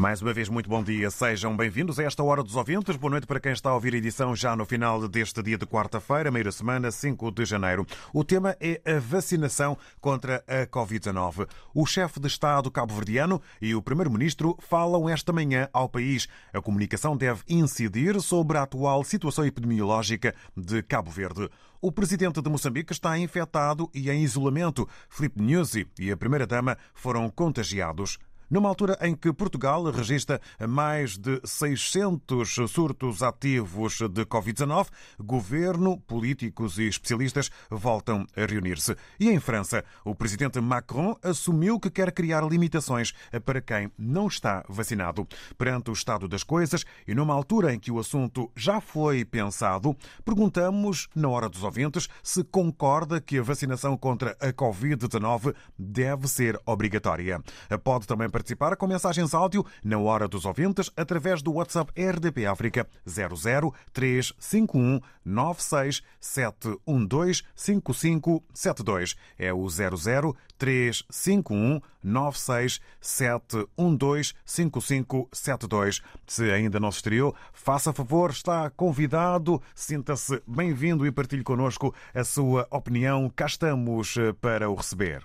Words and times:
Mais 0.00 0.22
uma 0.22 0.32
vez, 0.32 0.48
muito 0.48 0.66
bom 0.66 0.82
dia. 0.82 1.10
Sejam 1.10 1.54
bem-vindos 1.54 2.00
a 2.00 2.04
esta 2.04 2.22
Hora 2.22 2.42
dos 2.42 2.56
Ouvintes. 2.56 2.96
Boa 2.96 3.10
noite 3.10 3.26
para 3.26 3.38
quem 3.38 3.52
está 3.52 3.68
a 3.68 3.74
ouvir 3.74 3.92
a 3.92 3.98
edição 3.98 4.34
já 4.34 4.56
no 4.56 4.64
final 4.64 5.06
deste 5.06 5.42
dia 5.42 5.58
de 5.58 5.66
quarta-feira, 5.66 6.30
meia 6.30 6.50
semana, 6.50 6.90
5 6.90 7.30
de 7.30 7.44
janeiro. 7.44 7.86
O 8.10 8.24
tema 8.24 8.56
é 8.58 8.80
a 8.90 8.98
vacinação 8.98 9.76
contra 10.00 10.42
a 10.48 10.66
Covid-19. 10.66 11.46
O 11.74 11.84
chefe 11.84 12.18
de 12.18 12.28
Estado 12.28 12.70
cabo-verdiano 12.70 13.42
e 13.60 13.74
o 13.74 13.82
primeiro-ministro 13.82 14.56
falam 14.58 15.06
esta 15.06 15.34
manhã 15.34 15.68
ao 15.70 15.86
país. 15.86 16.26
A 16.50 16.62
comunicação 16.62 17.14
deve 17.14 17.42
incidir 17.46 18.18
sobre 18.22 18.56
a 18.56 18.62
atual 18.62 19.04
situação 19.04 19.44
epidemiológica 19.44 20.34
de 20.56 20.82
Cabo 20.82 21.10
Verde. 21.10 21.50
O 21.82 21.92
presidente 21.92 22.40
de 22.40 22.48
Moçambique 22.48 22.94
está 22.94 23.18
infectado 23.18 23.90
e 23.94 24.10
em 24.10 24.22
isolamento. 24.22 24.88
Filipe 25.10 25.42
Nyusi 25.42 25.86
e 25.98 26.10
a 26.10 26.16
primeira-dama 26.16 26.78
foram 26.94 27.28
contagiados 27.28 28.18
numa 28.50 28.68
altura 28.68 28.98
em 29.00 29.14
que 29.14 29.32
Portugal 29.32 29.84
registra 29.84 30.40
mais 30.68 31.16
de 31.16 31.40
600 31.44 32.56
surtos 32.68 33.22
ativos 33.22 33.98
de 33.98 34.26
Covid-19, 34.26 34.88
governo, 35.18 35.98
políticos 36.00 36.78
e 36.78 36.88
especialistas 36.88 37.50
voltam 37.70 38.26
a 38.36 38.44
reunir-se. 38.44 38.96
E 39.18 39.30
em 39.30 39.38
França, 39.38 39.84
o 40.04 40.14
presidente 40.14 40.60
Macron 40.60 41.16
assumiu 41.22 41.78
que 41.78 41.90
quer 41.90 42.12
criar 42.12 42.44
limitações 42.44 43.12
para 43.44 43.60
quem 43.60 43.90
não 43.96 44.26
está 44.26 44.64
vacinado. 44.68 45.26
Perante 45.56 45.90
o 45.90 45.92
estado 45.92 46.26
das 46.26 46.42
coisas 46.42 46.84
e 47.06 47.14
numa 47.14 47.34
altura 47.34 47.72
em 47.72 47.78
que 47.78 47.90
o 47.90 47.98
assunto 47.98 48.50
já 48.56 48.80
foi 48.80 49.24
pensado, 49.24 49.96
perguntamos, 50.24 51.08
na 51.14 51.28
hora 51.28 51.48
dos 51.48 51.62
ouvintes, 51.62 52.08
se 52.22 52.42
concorda 52.42 53.20
que 53.20 53.38
a 53.38 53.42
vacinação 53.42 53.96
contra 53.96 54.36
a 54.40 54.52
Covid-19 54.52 55.54
deve 55.78 56.26
ser 56.26 56.60
obrigatória. 56.66 57.40
Pode 57.84 58.06
também 58.06 58.28
participar 58.40 58.74
com 58.74 58.86
mensagens 58.86 59.34
áudio 59.34 59.66
na 59.84 59.98
hora 59.98 60.26
dos 60.26 60.46
ouvintes 60.46 60.90
através 60.96 61.42
do 61.42 61.52
WhatsApp 61.52 61.92
RDP 62.00 62.46
África 62.46 62.88
00351 63.06 64.98
96712 65.22 67.42
5572. 67.54 69.14
É 69.38 69.52
o 69.52 69.66
00351 69.66 71.82
96712 72.02 74.32
5572. 74.44 76.00
Se 76.26 76.50
ainda 76.50 76.80
não 76.80 76.90
se 76.90 76.96
estreou, 76.98 77.34
faça 77.52 77.92
favor, 77.92 78.30
está 78.30 78.70
convidado, 78.70 79.60
sinta-se 79.74 80.42
bem-vindo 80.46 81.06
e 81.06 81.12
partilhe 81.12 81.44
connosco 81.44 81.94
a 82.14 82.24
sua 82.24 82.66
opinião. 82.70 83.28
Cá 83.28 83.44
estamos 83.44 84.14
para 84.40 84.70
o 84.70 84.74
receber. 84.74 85.22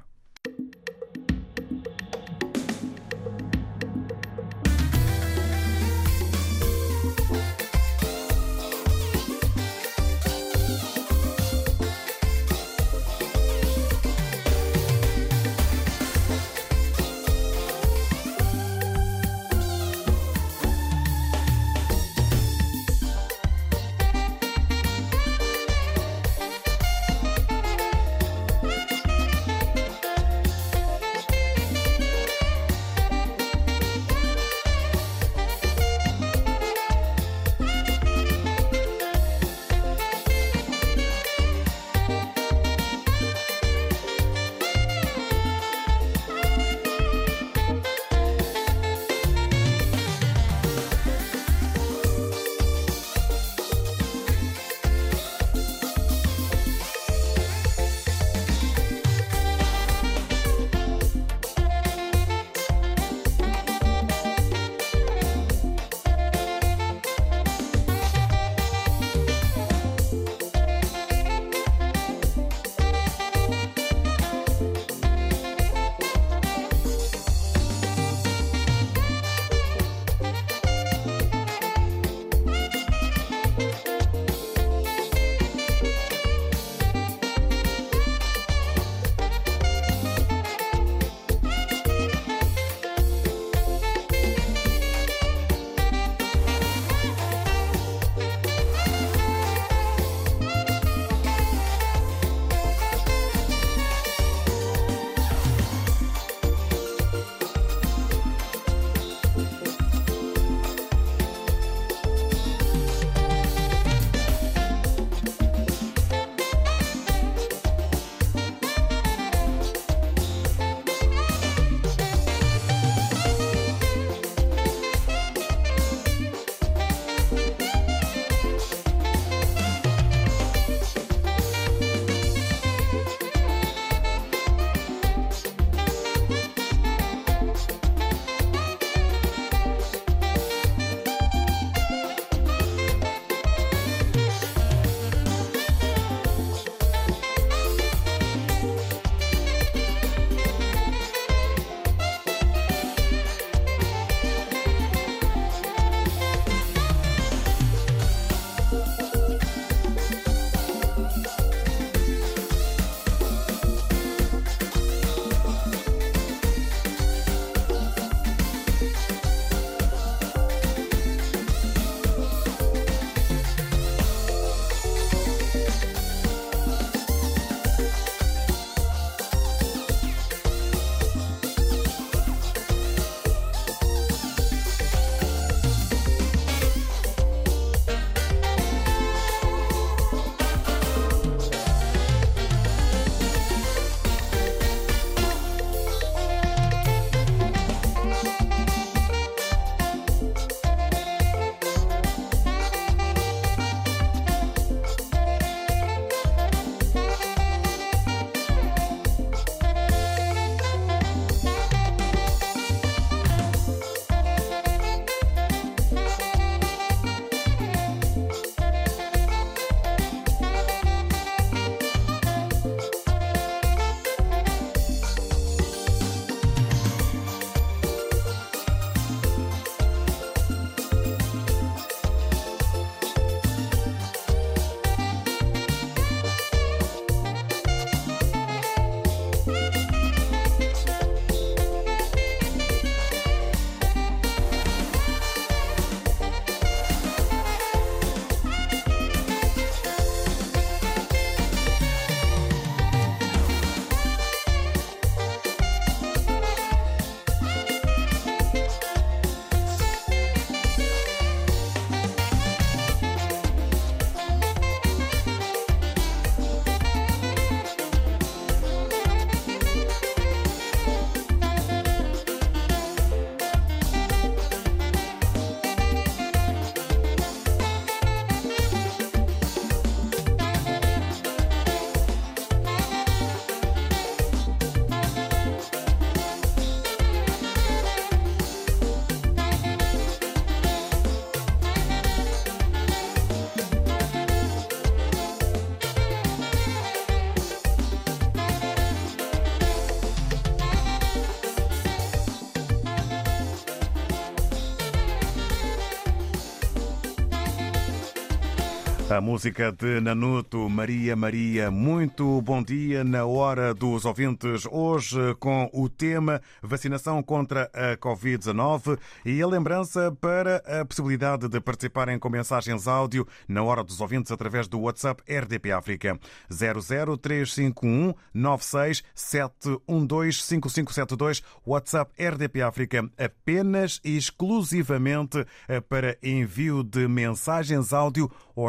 A 309.15 309.21
música 309.21 309.71
de 309.71 310.01
Nanuto, 310.01 310.67
Maria 310.67 311.15
Maria, 311.15 311.71
muito 311.71 312.41
bom 312.41 312.62
dia 312.62 313.01
na 313.01 313.25
hora 313.25 313.73
dos 313.73 314.03
ouvintes. 314.03 314.67
Hoje 314.69 315.33
com 315.39 315.69
o 315.71 315.88
tema 315.88 316.41
vacinação 316.62 317.23
contra 317.23 317.71
a 317.73 317.95
Covid-19 317.95 319.00
e 319.23 319.41
a 319.41 319.47
lembrança 319.47 320.12
para 320.19 320.57
a 320.65 320.83
possibilidade 320.83 321.47
de 321.47 321.62
participarem 321.62 322.19
com 322.19 322.27
mensagens 322.27 322.89
áudio 322.89 323.25
na 323.47 323.63
hora 323.63 323.85
dos 323.85 324.01
ouvintes 324.01 324.33
através 324.33 324.67
do 324.67 324.81
WhatsApp 324.81 325.23
RDP 325.31 325.71
África 325.71 326.19
00351 326.50 328.13
96712 328.33 330.41
5572 330.41 331.41
WhatsApp 331.65 332.11
RDP 332.21 332.63
África 332.63 333.09
apenas 333.18 334.01
e 334.03 334.18
exclusivamente 334.18 335.45
para 335.88 336.18
envio 336.21 336.83
de 336.83 337.07
mensagens 337.07 337.94
áudio 337.94 338.29
ou 338.53 338.68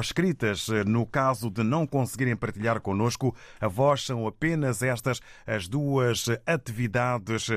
No 0.87 1.07
caso 1.07 1.51
de 1.51 1.63
não 1.63 1.87
conseguirem 1.87 2.37
partilhar 2.37 2.81
connosco, 2.81 3.35
a 3.61 3.69
voz 3.69 4.05
são 4.05 4.27
apenas 4.27 4.83
estas 4.83 5.21
as 5.47 5.69
duas 5.69 6.27
atividades 6.47 7.49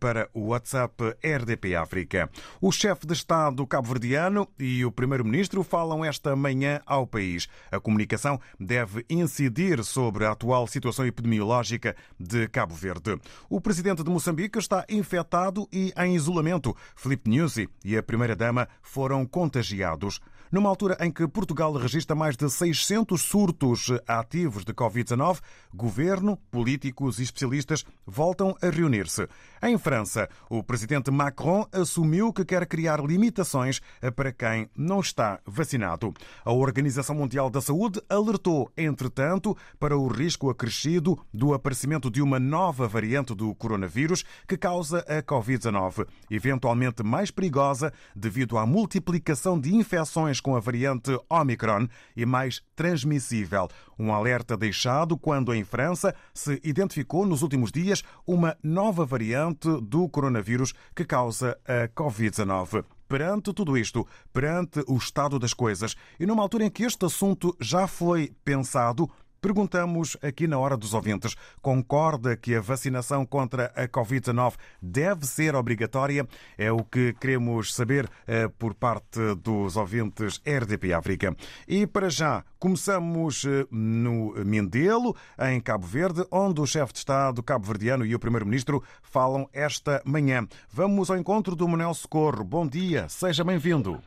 para 0.00 0.28
o 0.32 0.48
WhatsApp 0.48 1.16
RDP 1.22 1.74
África. 1.74 2.30
O 2.60 2.72
chefe 2.72 3.06
de 3.06 3.12
Estado 3.12 3.66
cabo-verdiano 3.66 4.48
e 4.58 4.84
o 4.84 4.92
primeiro-ministro 4.92 5.62
falam 5.62 6.04
esta 6.04 6.34
manhã 6.34 6.80
ao 6.86 7.06
país. 7.06 7.48
A 7.70 7.80
comunicação 7.80 8.40
deve 8.58 9.04
incidir 9.08 9.82
sobre 9.84 10.24
a 10.24 10.32
atual 10.32 10.66
situação 10.66 11.06
epidemiológica 11.06 11.96
de 12.18 12.48
Cabo 12.48 12.74
Verde. 12.74 13.18
O 13.48 13.60
presidente 13.60 14.02
de 14.02 14.10
Moçambique 14.10 14.58
está 14.58 14.84
infectado 14.88 15.68
e 15.72 15.92
em 15.96 16.14
isolamento. 16.14 16.76
Felipe 16.94 17.30
Nyusi 17.30 17.68
e 17.84 17.96
a 17.96 18.02
primeira-dama 18.02 18.68
foram 18.82 19.24
contagiados. 19.26 20.20
Numa 20.50 20.68
altura 20.68 20.96
em 21.00 21.10
que 21.10 21.26
Portugal 21.26 21.72
registra 21.72 22.14
mais 22.14 22.36
de 22.36 22.48
600 22.48 23.20
surtos 23.20 23.90
ativos 24.06 24.64
de 24.64 24.72
Covid-19, 24.72 25.40
governo, 25.74 26.38
políticos 26.50 27.18
e 27.18 27.24
especialistas 27.24 27.84
voltam 28.06 28.54
a 28.62 28.70
reunir-se. 28.70 29.28
Em 29.62 29.76
França, 29.76 30.28
o 30.48 30.62
presidente 30.62 31.10
Macron 31.10 31.66
assumiu 31.72 32.32
que 32.32 32.44
quer 32.44 32.66
criar 32.66 33.00
limitações 33.00 33.80
para 34.14 34.32
quem 34.32 34.70
não 34.76 35.00
está 35.00 35.40
vacinado. 35.44 36.14
A 36.44 36.52
Organização 36.52 37.16
Mundial 37.16 37.50
da 37.50 37.60
Saúde 37.60 38.00
alertou, 38.08 38.70
entretanto, 38.76 39.56
para 39.80 39.96
o 39.96 40.06
risco 40.06 40.50
acrescido 40.50 41.18
do 41.32 41.54
aparecimento 41.54 42.10
de 42.10 42.22
uma 42.22 42.38
nova 42.38 42.86
variante 42.86 43.34
do 43.34 43.54
coronavírus 43.54 44.24
que 44.46 44.56
causa 44.56 45.00
a 45.00 45.22
Covid-19, 45.22 46.06
eventualmente 46.30 47.02
mais 47.02 47.30
perigosa 47.30 47.92
devido 48.14 48.58
à 48.58 48.64
multiplicação 48.64 49.58
de 49.58 49.74
infecções 49.74 50.35
com 50.40 50.56
a 50.56 50.60
variante 50.60 51.18
Omicron 51.28 51.88
e 52.16 52.26
mais 52.26 52.62
transmissível. 52.74 53.68
Um 53.98 54.12
alerta 54.12 54.56
deixado 54.56 55.16
quando 55.16 55.54
em 55.54 55.64
França 55.64 56.14
se 56.32 56.60
identificou 56.62 57.26
nos 57.26 57.42
últimos 57.42 57.72
dias 57.72 58.02
uma 58.26 58.56
nova 58.62 59.04
variante 59.04 59.68
do 59.82 60.08
coronavírus 60.08 60.72
que 60.94 61.04
causa 61.04 61.58
a 61.66 61.88
Covid-19 61.88 62.84
perante 63.08 63.52
tudo 63.52 63.76
isto, 63.78 64.06
perante 64.32 64.82
o 64.86 64.96
estado 64.96 65.38
das 65.38 65.54
coisas, 65.54 65.94
e 66.18 66.26
numa 66.26 66.42
altura 66.42 66.64
em 66.64 66.70
que 66.70 66.82
este 66.82 67.04
assunto 67.04 67.56
já 67.60 67.86
foi 67.86 68.32
pensado, 68.44 69.08
Perguntamos 69.46 70.16
aqui 70.22 70.48
na 70.48 70.58
hora 70.58 70.76
dos 70.76 70.92
ouvintes: 70.92 71.36
concorda 71.62 72.36
que 72.36 72.56
a 72.56 72.60
vacinação 72.60 73.24
contra 73.24 73.66
a 73.76 73.86
Covid-19 73.86 74.54
deve 74.82 75.24
ser 75.24 75.54
obrigatória? 75.54 76.26
É 76.58 76.72
o 76.72 76.82
que 76.82 77.12
queremos 77.12 77.72
saber 77.72 78.10
eh, 78.26 78.48
por 78.48 78.74
parte 78.74 79.36
dos 79.36 79.76
ouvintes 79.76 80.42
RDP 80.44 80.92
África. 80.92 81.36
E 81.68 81.86
para 81.86 82.10
já, 82.10 82.44
começamos 82.58 83.44
eh, 83.44 83.64
no 83.70 84.34
Mindelo, 84.44 85.14
em 85.38 85.60
Cabo 85.60 85.86
Verde, 85.86 86.26
onde 86.28 86.60
o 86.60 86.66
chefe 86.66 86.94
de 86.94 86.98
Estado 86.98 87.40
cabo-verdiano 87.40 88.04
e 88.04 88.16
o 88.16 88.18
primeiro-ministro 88.18 88.82
falam 89.00 89.48
esta 89.52 90.02
manhã. 90.04 90.44
Vamos 90.72 91.08
ao 91.08 91.16
encontro 91.16 91.54
do 91.54 91.68
Manuel 91.68 91.94
Socorro. 91.94 92.42
Bom 92.42 92.66
dia, 92.66 93.08
seja 93.08 93.44
bem-vindo. 93.44 94.02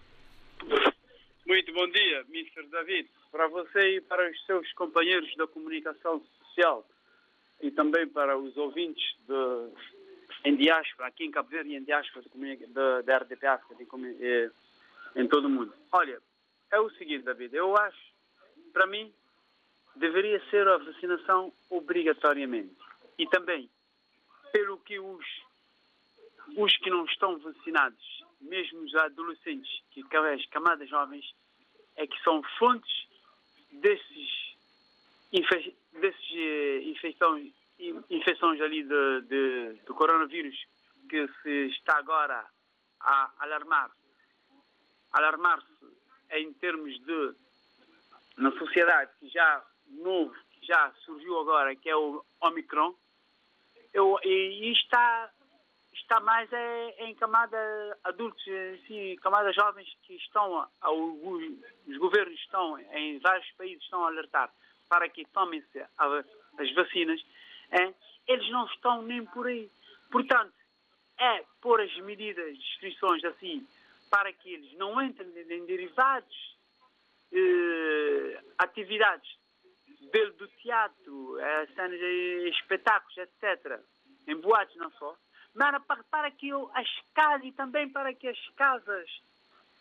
Bom 1.79 1.88
dia, 1.88 2.25
Mr. 2.27 2.67
David 2.67 3.09
para 3.31 3.48
você 3.48 3.95
e 3.95 4.01
para 4.01 4.29
os 4.29 4.45
seus 4.45 4.69
companheiros 4.74 5.33
da 5.38 5.48
comunicação 5.48 6.21
social 6.39 6.86
e 7.62 7.71
também 7.71 8.05
para 8.05 8.38
os 8.38 8.57
ouvintes 8.57 9.15
de, 9.25 9.71
em 10.43 10.57
diáspora, 10.57 11.07
aqui 11.07 11.24
em 11.24 11.31
Cabo 11.31 11.48
Verde 11.48 11.69
e 11.69 11.77
em 11.77 11.83
diáspora 11.86 12.25
da 13.01 13.17
RDP 13.19 13.48
África, 13.48 13.86
eh, 14.19 14.51
em 15.15 15.25
todo 15.29 15.45
o 15.45 15.50
mundo. 15.50 15.74
Olha, 15.93 16.21
é 16.69 16.77
o 16.81 16.89
seguinte, 16.89 17.24
David, 17.24 17.55
eu 17.55 17.74
acho, 17.77 18.13
para 18.74 18.86
mim, 18.86 19.13
deveria 19.95 20.43
ser 20.50 20.67
a 20.67 20.79
vacinação 20.79 21.53
obrigatoriamente. 21.69 22.75
E 23.17 23.25
também, 23.27 23.69
pelo 24.51 24.79
que 24.79 25.00
os, 25.00 25.25
os 26.57 26.75
que 26.79 26.89
não 26.89 27.05
estão 27.05 27.39
vacinados, 27.39 28.25
mesmo 28.41 28.81
os 28.81 28.93
adolescentes, 28.95 29.81
que 29.91 30.03
as 30.13 30.45
camadas 30.48 30.89
jovens, 30.89 31.24
é 31.99 32.07
que 32.07 32.19
são 32.23 32.41
fontes 32.57 33.07
desses, 33.71 34.55
infe, 35.33 35.75
desses 35.99 36.31
uh, 36.31 36.89
infecções, 36.89 37.53
infecções 38.09 38.61
ali 38.61 38.83
de, 38.83 39.21
de, 39.27 39.73
do 39.85 39.93
coronavírus 39.93 40.57
que 41.09 41.27
se 41.43 41.67
está 41.67 41.97
agora 41.97 42.45
a 43.01 43.31
alarmar, 43.39 43.91
alarmar-se 45.11 45.67
em 46.31 46.53
termos 46.53 46.97
de 47.05 47.35
na 48.37 48.51
sociedade 48.57 49.11
que 49.19 49.27
já 49.27 49.65
novo, 49.87 50.33
que 50.53 50.65
já 50.65 50.91
surgiu 51.05 51.37
agora, 51.39 51.75
que 51.75 51.89
é 51.89 51.95
o 51.95 52.23
Omicron, 52.39 52.95
eu, 53.93 54.17
e, 54.23 54.69
e 54.69 54.71
está 54.71 55.29
está 56.01 56.19
mais 56.19 56.51
é, 56.51 57.05
em 57.05 57.15
camada 57.15 57.57
adultos, 58.03 58.43
assim, 58.75 59.15
camadas 59.17 59.55
jovens 59.55 59.87
que 60.03 60.15
estão, 60.15 60.67
os 61.87 61.97
governos 61.97 62.39
estão, 62.39 62.79
em 62.93 63.19
vários 63.19 63.49
países 63.51 63.83
estão 63.83 64.03
a 64.03 64.07
alertar 64.07 64.51
para 64.89 65.07
que 65.07 65.25
tomem-se 65.25 65.79
as 65.97 66.73
vacinas, 66.73 67.21
é, 67.71 67.93
eles 68.27 68.49
não 68.49 68.65
estão 68.65 69.01
nem 69.03 69.23
por 69.25 69.47
aí. 69.47 69.69
Portanto, 70.11 70.53
é 71.19 71.43
pôr 71.61 71.81
as 71.81 71.95
medidas 71.97 72.57
de 72.57 72.63
restrições 72.63 73.23
assim 73.25 73.67
para 74.09 74.33
que 74.33 74.53
eles 74.53 74.73
não 74.73 74.99
entrem 75.01 75.29
em 75.49 75.65
derivados, 75.65 76.57
eh, 77.31 78.41
atividades 78.57 79.37
do 80.37 80.47
teatro, 80.47 81.39
eh, 81.39 81.67
cenas, 81.75 81.99
espetáculos, 82.55 83.15
etc., 83.17 83.79
em 84.27 84.35
boates 84.35 84.75
não 84.77 84.89
só, 84.93 85.15
para, 85.55 85.79
para 85.79 86.31
que 86.31 86.51
as 86.73 86.87
casas 87.13 87.45
e 87.45 87.51
também 87.51 87.89
para 87.89 88.13
que 88.13 88.27
as 88.27 88.49
casas 88.55 89.09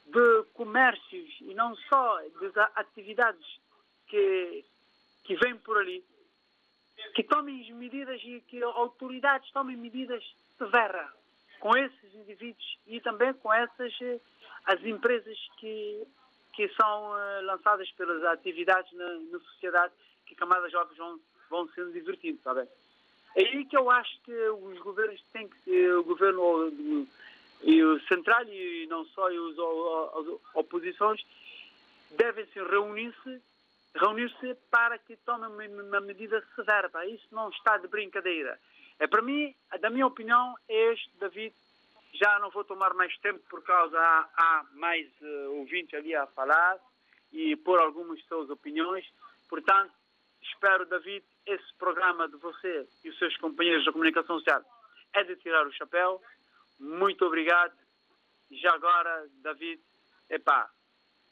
de 0.06 0.44
comércios 0.54 1.37
e 1.40 1.54
não 1.54 1.76
só 1.76 2.20
das 2.40 2.70
atividades 2.76 3.46
que, 4.06 4.64
que 5.25 5.37
vêm 5.37 5.56
por 5.56 5.76
ali, 5.78 6.04
que 7.14 7.22
tomem 7.22 7.72
medidas 7.75 8.20
e 8.25 8.40
que 8.40 8.62
autoridades 8.62 9.50
tomem 9.52 9.76
medidas 9.76 10.25
severas 10.56 11.10
com 11.60 11.76
esses 11.76 12.14
indivíduos 12.14 12.78
e 12.87 13.00
também 13.00 13.32
com 13.34 13.52
essas 13.52 13.92
as 14.64 14.82
empresas 14.84 15.37
que, 15.58 16.06
que 16.54 16.68
são 16.70 17.10
uh, 17.10 17.44
lançadas 17.44 17.90
pelas 17.92 18.22
atividades 18.25 18.92
na, 18.92 19.14
na 19.30 19.38
sociedade 19.40 19.92
que 20.26 20.34
camadas 20.34 20.70
jovens 20.70 20.96
vão, 20.96 21.20
vão 21.48 21.68
sendo 21.70 21.92
divertidos, 21.92 22.42
sabe? 22.42 22.60
É 22.60 22.88
aí 23.37 23.64
que 23.64 23.76
eu 23.76 23.90
acho 23.90 24.20
que 24.23 24.32
os 24.32 24.78
governos 24.80 25.23
têm 25.32 25.49
que, 25.49 25.92
o 25.92 26.04
governo 26.04 27.06
e 27.62 27.82
o 27.82 28.00
central 28.06 28.44
e 28.44 28.87
não 28.88 29.04
só 29.06 29.30
e 29.30 29.38
os, 29.38 29.52
as 29.58 30.40
oposições 30.54 31.25
devem 32.16 32.47
se 32.47 32.58
reunir-se 32.61 33.40
reunir-se 33.94 34.54
para 34.70 34.99
que 34.99 35.16
tomem 35.16 35.68
uma 35.68 36.00
medida 36.00 36.42
severa. 36.54 36.90
Isso 37.06 37.26
não 37.32 37.49
está 37.50 37.76
de 37.78 37.88
brincadeira. 37.88 38.58
É 38.99 39.06
para 39.06 39.23
mim, 39.23 39.54
da 39.80 39.90
minha 39.90 40.06
opinião, 40.06 40.56
é 40.68 40.92
este, 40.92 41.11
David. 41.18 41.54
Já 42.14 42.38
não 42.38 42.50
vou 42.50 42.64
tomar 42.64 42.94
mais 42.94 43.16
tempo 43.18 43.40
por 43.50 43.62
causa 43.62 43.99
há, 43.99 44.28
há 44.37 44.64
mais 44.75 45.06
uh, 45.20 45.58
ouvintes 45.58 45.94
ali 45.94 46.14
a 46.14 46.26
falar 46.28 46.78
e 47.32 47.54
por 47.56 47.78
algumas 47.80 48.23
suas 48.25 48.49
opiniões. 48.50 49.06
Portanto, 49.49 49.92
espero, 50.42 50.87
David, 50.87 51.25
esse 51.49 51.75
programa 51.78 52.28
de 52.28 52.37
você 52.37 52.87
e 53.02 53.09
os 53.09 53.19
seus 53.19 53.37
companheiros 53.38 53.85
da 53.85 53.93
comunicação 53.93 54.38
social 54.38 54.62
é 55.14 55.25
de 55.25 55.37
tirar 55.37 55.67
o 55.67 55.73
chapéu. 55.73 56.21
Muito 56.78 57.25
obrigado. 57.25 57.73
Já 58.50 58.75
agora, 58.75 59.26
David, 59.43 59.81
epá, 60.28 60.71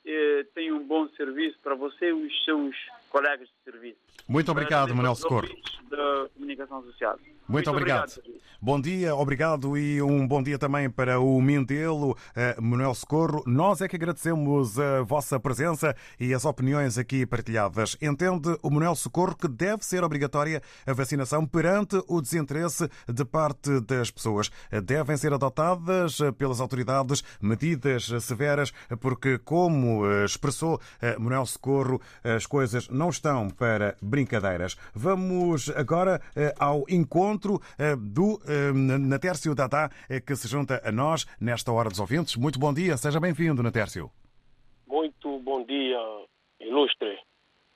eh, 0.04 0.46
tem 0.54 0.72
um 0.72 0.86
bom 0.86 1.08
serviço 1.10 1.58
para 1.60 1.74
você 1.74 2.08
e 2.08 2.12
os 2.12 2.44
seus 2.44 2.74
colegas 3.10 3.48
de 3.48 3.54
serviço. 3.70 4.00
Muito 4.28 4.50
obrigado, 4.50 4.94
Manuel 4.94 5.14
Socorro. 5.14 5.48
Da 5.88 6.28
comunicação 6.34 6.82
social. 6.82 7.18
Muito, 7.48 7.70
obrigado. 7.70 8.10
obrigado. 8.10 8.46
Bom 8.60 8.80
dia, 8.80 9.14
obrigado 9.14 9.76
e 9.76 10.00
um 10.00 10.26
bom 10.26 10.42
dia 10.42 10.58
também 10.58 10.88
para 10.88 11.20
o 11.20 11.40
Mindelo, 11.42 12.16
eh, 12.34 12.56
Manuel 12.58 12.94
Socorro. 12.94 13.42
Nós 13.46 13.82
é 13.82 13.86
que 13.86 13.96
agradecemos 13.96 14.78
a 14.78 15.02
vossa 15.02 15.38
presença 15.38 15.94
e 16.18 16.32
as 16.32 16.46
opiniões 16.46 16.96
aqui 16.96 17.26
partilhadas. 17.26 17.98
Entende 18.00 18.56
o 18.62 18.70
Manuel 18.70 18.94
Socorro 18.96 19.36
que 19.36 19.46
deve 19.46 19.84
ser 19.84 20.02
obrigatória 20.02 20.62
a 20.86 20.92
vacinação 20.94 21.46
perante 21.46 22.02
o 22.08 22.20
desinteresse 22.22 22.88
de 23.06 23.24
parte 23.26 23.78
das 23.82 24.10
pessoas. 24.10 24.50
Devem 24.84 25.18
ser 25.18 25.34
adotadas 25.34 26.18
pelas 26.38 26.58
autoridades 26.58 27.22
medidas 27.40 28.10
severas, 28.22 28.72
porque, 29.00 29.38
como 29.38 30.06
eh, 30.06 30.24
expressou 30.24 30.80
eh, 31.02 31.16
Manuel 31.18 31.44
Socorro, 31.44 32.00
as 32.24 32.46
coisas 32.46 32.88
não 32.88 33.10
estão 33.10 33.50
para 33.50 33.96
brincadeiras. 34.00 34.76
Vamos 34.94 35.70
agora 35.76 36.20
ao 36.58 36.84
encontro 36.88 37.35
do 37.98 38.40
Natércio 39.00 39.54
Dadá, 39.54 39.90
que 40.26 40.34
se 40.36 40.48
junta 40.48 40.80
a 40.84 40.92
nós 40.92 41.26
nesta 41.40 41.72
hora 41.72 41.88
dos 41.88 42.00
ouvintes. 42.00 42.36
Muito 42.36 42.58
bom 42.58 42.72
dia, 42.72 42.96
seja 42.96 43.20
bem-vindo, 43.20 43.62
Natércio. 43.62 44.10
Muito 44.86 45.38
bom 45.40 45.64
dia, 45.64 45.98
ilustre 46.60 47.18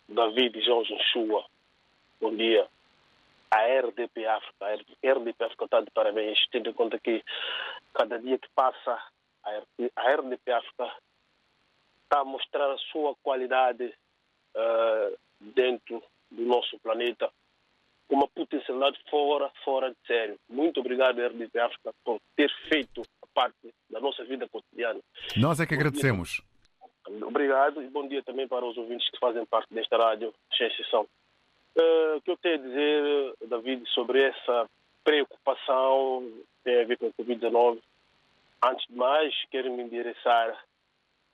David 0.08 0.60
João 0.64 0.82
Joshua. 0.82 1.44
Bom 2.20 2.36
dia. 2.36 2.66
A 3.50 3.64
RDP 3.64 4.26
África, 4.26 4.66
a 4.66 5.12
RDP 5.12 5.44
África 5.44 5.64
está 5.64 5.80
de 5.80 5.90
parabéns, 5.90 6.38
tendo 6.52 6.70
em 6.70 6.72
conta 6.72 6.98
que 6.98 7.22
cada 7.94 8.18
dia 8.18 8.38
que 8.38 8.48
passa, 8.54 8.98
a 9.44 10.14
RDP 10.14 10.52
África 10.52 10.92
está 12.04 12.20
a 12.20 12.24
mostrar 12.24 12.70
a 12.70 12.78
sua 12.92 13.14
qualidade 13.22 13.84
uh, 13.84 15.18
dentro 15.40 16.02
do 16.30 16.42
nosso 16.42 16.78
planeta 16.80 17.30
uma 18.14 18.28
potencialidade 18.28 18.98
fora, 19.08 19.50
fora 19.64 19.90
de 19.90 19.96
sério. 20.06 20.38
Muito 20.48 20.80
obrigado, 20.80 21.20
RDP 21.20 21.58
África, 21.58 21.92
por 22.04 22.20
ter 22.36 22.50
feito 22.68 23.02
parte 23.34 23.72
da 23.88 24.00
nossa 24.00 24.24
vida 24.24 24.48
cotidiana. 24.48 25.00
Nós 25.36 25.60
é 25.60 25.66
que 25.66 25.74
agradecemos. 25.74 26.42
Obrigado 27.22 27.82
e 27.82 27.88
bom 27.88 28.06
dia 28.06 28.22
também 28.22 28.46
para 28.46 28.64
os 28.64 28.76
ouvintes 28.76 29.08
que 29.10 29.18
fazem 29.18 29.44
parte 29.46 29.72
desta 29.72 29.96
rádio, 29.96 30.34
sem 30.56 30.66
exceção. 30.66 31.06
Uh, 31.76 32.16
o 32.16 32.20
que 32.20 32.30
eu 32.30 32.36
tenho 32.36 32.54
a 32.56 32.58
dizer, 32.58 33.34
David, 33.48 33.88
sobre 33.90 34.22
essa 34.22 34.68
preocupação 35.04 36.28
tem 36.62 36.82
a 36.82 36.84
ver 36.84 36.98
com 36.98 37.06
o 37.06 37.14
Covid-19. 37.14 37.78
Antes 38.62 38.86
de 38.86 38.94
mais, 38.94 39.34
quero 39.50 39.72
me 39.72 39.82
endereçar 39.82 40.64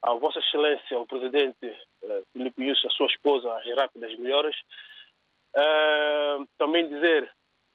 à 0.03 0.15
Vossa 0.15 0.39
Excelência, 0.39 0.97
ao 0.97 1.07
Presidente 1.07 1.67
uh, 2.03 2.25
Filipe 2.33 2.63
Yusso, 2.63 2.87
a 2.87 2.91
sua 2.91 3.07
esposa, 3.07 3.53
a 3.53 3.63
Gerardo 3.63 3.99
das 3.99 4.17
Melhoras, 4.17 4.57
Uh, 5.57 6.47
também 6.59 6.87
dizer 6.87 7.33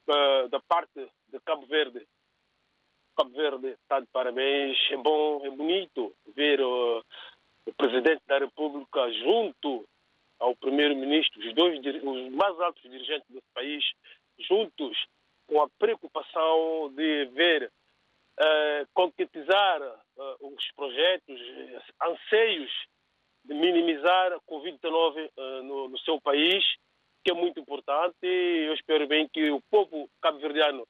uh, 0.07 0.47
da 0.49 0.59
parte 0.59 1.09
de 1.29 1.39
Cabo 1.39 1.65
Verde, 1.65 2.07
Cabo 3.17 3.31
Verde 3.31 3.69
está 3.69 3.99
de 3.99 4.05
parabéns, 4.13 4.77
é 4.91 4.97
bom, 4.97 5.43
é 5.43 5.49
bonito 5.49 6.15
ver 6.35 6.61
o 6.61 7.03
Presidente 7.75 8.21
da 8.27 8.37
República 8.37 9.11
junto 9.13 9.83
ao 10.37 10.55
Primeiro-Ministro, 10.57 11.39
os 11.39 11.55
dois 11.55 11.79
os 12.03 12.31
mais 12.33 12.59
altos 12.59 12.83
dirigentes 12.83 13.27
desse 13.29 13.47
país, 13.51 13.83
juntos 14.37 14.95
com 15.47 15.63
a 15.63 15.69
preocupação 15.79 16.93
de 16.95 17.25
ver 17.33 17.65
uh, 17.65 18.87
concretizar 18.93 19.81
os 20.39 20.71
projetos, 20.75 21.41
anseios 21.99 22.71
de 23.43 23.55
minimizar 23.55 24.33
a 24.33 24.39
Covid-19 24.41 25.31
no, 25.63 25.89
no 25.89 25.97
seu 25.99 26.21
país 26.21 26.63
que 27.23 27.31
é 27.31 27.33
muito 27.33 27.59
importante. 27.59 28.25
Eu 28.25 28.73
espero 28.73 29.07
bem 29.07 29.27
que 29.29 29.49
o 29.51 29.61
povo 29.69 30.09
cabo-verdiano 30.21 30.87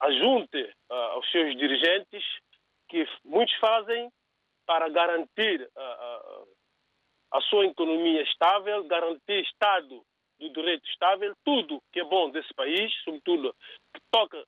ajunte 0.00 0.62
uh, 0.90 0.94
aos 0.94 1.30
seus 1.30 1.56
dirigentes, 1.56 2.24
que 2.88 3.06
muitos 3.24 3.54
fazem 3.56 4.10
para 4.66 4.88
garantir 4.88 5.62
uh, 5.62 6.48
a 7.32 7.40
sua 7.42 7.66
economia 7.66 8.22
estável, 8.22 8.84
garantir 8.84 9.42
Estado 9.42 10.02
do 10.38 10.50
direito 10.50 10.88
estável, 10.88 11.34
tudo 11.44 11.82
que 11.92 12.00
é 12.00 12.04
bom 12.04 12.30
desse 12.30 12.52
país, 12.54 12.92
sobretudo 13.02 13.54
que 13.92 14.00
toca 14.08 14.42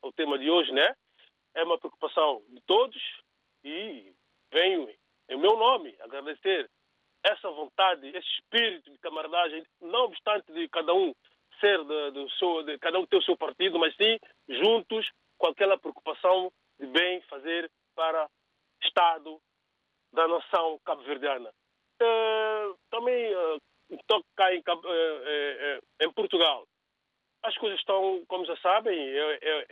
ao 0.00 0.10
tema 0.12 0.38
de 0.38 0.50
hoje, 0.50 0.72
né? 0.72 0.94
É 1.54 1.62
uma 1.64 1.78
preocupação 1.78 2.42
de 2.48 2.62
todos 2.62 2.96
e 3.62 4.10
venho, 4.50 4.88
em 5.28 5.36
meu 5.36 5.56
nome, 5.56 5.94
agradecer 6.00 6.70
essa 7.26 7.50
vontade, 7.50 8.08
esse 8.08 8.28
espírito 8.38 8.90
de 8.90 8.98
camaradagem, 8.98 9.64
não 9.80 10.04
obstante 10.04 10.52
de 10.52 10.68
cada 10.68 10.94
um 10.94 11.12
ser 11.60 11.82
de, 11.84 12.10
de 12.12 12.38
seu, 12.38 12.62
de 12.62 12.78
cada 12.78 12.98
um 12.98 13.06
ter 13.06 13.16
o 13.16 13.22
seu 13.22 13.36
partido, 13.36 13.78
mas 13.78 13.94
sim 13.96 14.18
juntos 14.48 15.10
com 15.38 15.48
aquela 15.48 15.78
preocupação 15.78 16.52
de 16.78 16.86
bem 16.86 17.20
fazer 17.22 17.70
para 17.94 18.28
Estado 18.82 19.40
da 20.12 20.28
nação 20.28 20.78
cabo-verdiana. 20.84 21.50
Uh, 22.00 22.78
também 22.90 23.34
uh, 23.34 23.60
toca 24.06 24.54
em, 24.54 24.60
uh, 24.60 25.82
em, 26.02 26.12
Portugal. 26.12 26.64
As 27.42 27.56
coisas 27.56 27.78
estão, 27.78 28.22
como 28.28 28.44
já 28.44 28.56
sabem, 28.58 28.98
é, 28.98 29.38
é, 29.42 29.66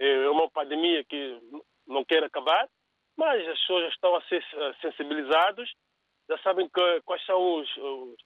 é, 0.00 0.24
é 0.24 0.30
uma 0.30 0.50
pandemia 0.50 1.04
que 1.04 1.38
não 1.86 2.04
quer 2.04 2.24
acabar, 2.24 2.68
mas 3.16 3.46
as 3.48 3.58
pessoas 3.60 3.92
estão 3.92 4.14
a 4.16 4.22
ser 4.22 4.44
sensibilizadas 4.80 5.70
já 6.28 6.38
sabem 6.38 6.68
que, 6.68 7.00
quais 7.02 7.24
são 7.24 7.60
os, 7.60 7.76
os, 7.76 8.16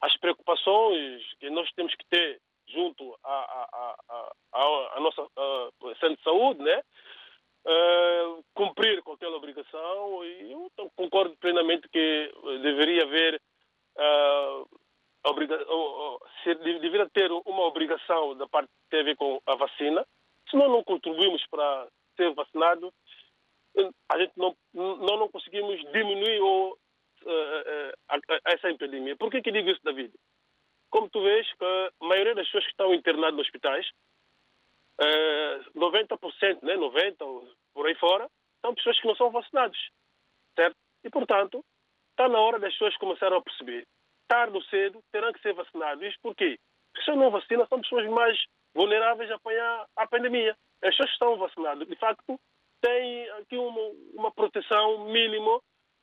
as 0.00 0.16
preocupações 0.18 1.22
que 1.40 1.50
nós 1.50 1.70
temos 1.72 1.94
que 1.94 2.06
ter 2.08 2.40
junto 2.68 3.18
à, 3.24 4.98
nossa 5.00 5.26
centro 6.00 6.16
de 6.16 6.22
saúde, 6.22 6.62
né? 6.62 6.82
Uh, 7.64 8.44
cumprir 8.54 9.02
com 9.02 9.12
aquela 9.12 9.36
obrigação 9.36 10.24
e 10.24 10.52
eu 10.52 10.70
concordo 10.96 11.36
plenamente 11.36 11.88
que 11.88 12.32
deveria 12.62 13.02
haver 13.02 13.42
uh, 13.98 14.68
obriga 15.26 15.60
uh, 15.68 16.18
deveria 16.80 17.08
ter 17.10 17.30
uma 17.30 17.62
obrigação 17.64 18.36
da 18.36 18.46
parte 18.46 18.68
que 18.68 18.90
tem 18.90 19.00
a 19.00 19.04
ver 19.04 19.16
com 19.16 19.42
a 19.44 19.56
vacina 19.56 20.06
senão 20.48 20.68
não 20.68 20.84
contribuímos 20.84 21.44
para 21.50 21.88
ser 22.16 22.32
vacinado 22.32 22.94
a 24.08 24.18
gente 24.18 24.32
não, 24.36 24.56
não, 24.72 24.96
não 25.18 25.28
conseguimos 25.28 25.78
diminuir 25.92 26.40
ou 26.40 26.78
uh, 27.22 27.90
uh, 27.90 28.40
essa 28.46 28.70
epidemia. 28.70 29.16
Por 29.16 29.30
que, 29.30 29.42
que 29.42 29.52
digo 29.52 29.70
isso, 29.70 29.80
David? 29.82 30.12
Como 30.90 31.08
tu 31.10 31.22
vês, 31.22 31.46
a 31.60 32.04
maioria 32.06 32.34
das 32.34 32.46
pessoas 32.46 32.64
que 32.64 32.70
estão 32.70 32.94
internadas 32.94 33.34
nos 33.34 33.46
hospitais, 33.46 33.86
uh, 35.00 35.78
90%, 35.78 36.62
né, 36.62 36.76
90% 36.76 37.56
por 37.74 37.86
aí 37.86 37.94
fora, 37.96 38.28
são 38.60 38.74
pessoas 38.74 39.00
que 39.00 39.06
não 39.06 39.16
são 39.16 39.30
vacinadas. 39.30 39.78
Certo? 40.56 40.76
E, 41.04 41.10
portanto, 41.10 41.64
está 42.10 42.28
na 42.28 42.40
hora 42.40 42.58
das 42.58 42.72
pessoas 42.72 42.96
começarem 42.96 43.38
a 43.38 43.42
perceber. 43.42 43.86
Tarde 44.26 44.56
ou 44.56 44.62
cedo 44.64 45.00
terão 45.12 45.32
que 45.32 45.40
ser 45.40 45.54
vacinados. 45.54 46.04
Isto 46.04 46.20
por 46.20 46.34
quê? 46.34 46.58
Porque 46.92 47.10
se 47.10 47.16
não 47.16 47.30
vacinam, 47.30 47.66
são 47.66 47.80
pessoas 47.80 48.06
mais 48.08 48.38
vulneráveis 48.74 49.30
a 49.30 49.36
apanhar 49.36 49.86
a 49.96 50.06
pandemia. 50.06 50.56
As 50.82 50.90
pessoas 50.90 51.08
que 51.08 51.14
estão 51.14 51.36
vacinadas, 51.38 51.88
de 51.88 51.96
facto, 51.96 52.38
têm 52.80 53.30
aqui 53.30 53.56
uma, 53.56 53.80
uma 54.14 54.32
proteção 54.32 55.04
mínima 55.06 55.60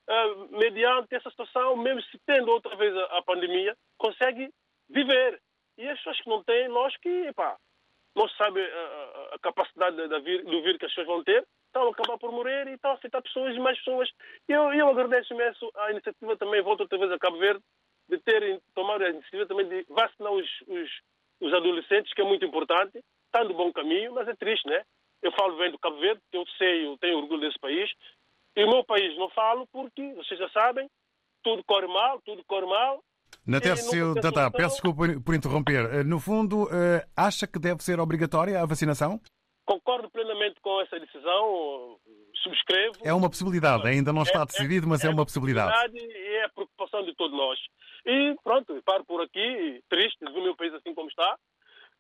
uh, 0.10 0.58
mediante 0.58 1.16
essa 1.16 1.30
situação, 1.30 1.76
mesmo 1.78 2.02
se 2.04 2.20
tendo 2.26 2.52
outra 2.52 2.76
vez 2.76 2.96
a, 2.96 3.18
a, 3.18 3.24
pandemia, 3.24 3.76
consegue 3.98 4.50
viver. 4.90 5.40
E 5.78 5.88
as 5.88 5.98
pessoas 5.98 6.22
que 6.22 6.30
não 6.30 6.44
têm, 6.44 6.68
nós 6.70 6.96
que, 6.98 7.10
epá, 7.28 7.58
não 8.16 8.30
sabem 8.30 8.64
a, 8.64 9.36
a 9.36 9.40
capacidade 9.40 9.96
de, 9.96 10.08
de 10.08 10.20
vir, 10.22 10.44
do 10.44 10.62
vírus 10.62 10.78
que 10.78 10.86
as 10.86 10.92
pessoas 10.92 11.08
vão 11.08 11.24
ter, 11.24 11.46
estão 11.68 11.88
a 11.88 11.92
acabar 11.92 12.18
por 12.18 12.32
morrer 12.32 12.68
e 12.68 12.74
estão 12.74 12.92
a 12.92 12.94
afetar 12.94 13.22
pessoas 13.22 13.56
e 13.56 13.60
mais 13.60 13.78
pessoas. 13.80 14.10
Eu, 14.48 14.74
eu 14.74 14.90
agradeço 14.90 15.34
imenso 15.34 15.70
a 15.76 15.92
iniciativa 15.92 16.38
também, 16.38 16.62
volto 16.62 16.82
outra 16.82 16.98
vez 16.98 17.12
a 17.12 17.20
Cabo 17.20 17.38
Verde, 17.38 17.62
de 18.08 18.18
terem 18.20 18.62
tomado 18.74 19.04
a 19.04 19.10
iniciativa 19.10 19.46
também 19.46 19.68
de 19.68 19.86
vacinar 19.90 20.32
os, 20.32 20.50
os, 20.68 20.90
os 21.42 21.54
adolescentes, 21.54 22.14
que 22.14 22.22
é 22.22 22.26
muito 22.26 22.46
importante, 22.46 23.04
está 23.26 23.44
no 23.44 23.54
bom 23.54 23.74
caminho, 23.74 24.14
mas 24.14 24.28
é 24.28 24.36
triste, 24.36 24.68
né? 24.70 24.84
Eu 25.22 25.32
falo 25.32 25.58
bem 25.58 25.72
do 25.72 25.80
Cabo 25.80 25.98
Verde, 25.98 26.22
eu 26.32 26.46
sei, 26.58 26.86
eu 26.86 26.98
tenho 27.00 27.18
orgulho 27.18 27.42
desse 27.42 27.60
país, 27.60 27.92
e 28.56 28.64
o 28.64 28.70
meu 28.70 28.84
país 28.84 29.18
não 29.18 29.30
falo 29.30 29.68
porque, 29.68 30.14
vocês 30.14 30.40
já 30.40 30.50
sabem, 30.50 30.90
tudo 31.44 31.64
corre 31.66 31.88
mal, 31.88 32.22
tudo 32.22 32.44
corre 32.46 32.66
mal. 32.66 33.04
Natércio 33.46 34.16
Tata, 34.16 34.50
peço 34.50 34.82
desculpa 34.82 35.04
por 35.24 35.36
interromper. 35.36 35.86
Eh, 35.94 36.04
no 36.04 36.20
fundo, 36.20 36.68
eh, 36.72 37.06
acha 37.16 37.46
que 37.46 37.60
deve 37.60 37.84
ser 37.84 38.00
obrigatória 38.00 38.60
a 38.60 38.66
vacinação? 38.66 39.20
Concordo 39.66 40.10
plenamente 40.10 40.60
com 40.62 40.80
essa 40.82 41.00
decisão, 41.00 42.00
subscrevo. 42.44 42.96
É 43.04 43.14
uma 43.14 43.30
possibilidade, 43.30 43.88
ainda 43.88 44.14
não 44.14 44.24
está 44.24 44.42
é, 44.42 44.46
decidido, 44.46 44.88
mas 44.88 45.04
é, 45.04 45.08
é 45.08 45.10
uma 45.10 45.26
possibilidade. 45.26 45.98
E 45.98 46.36
é 46.38 46.46
a 46.46 46.50
preocupação 46.50 47.04
de 47.04 47.14
todos 47.16 47.36
nós. 47.36 47.60
E 48.06 48.36
pronto, 48.44 48.82
paro 48.84 49.04
por 49.06 49.22
aqui, 49.22 49.82
triste 49.90 50.24
de 50.24 50.32
ver 50.32 50.40
o 50.40 50.44
meu 50.44 50.56
país 50.56 50.74
assim 50.74 50.94
como 50.94 51.10
está, 51.10 51.38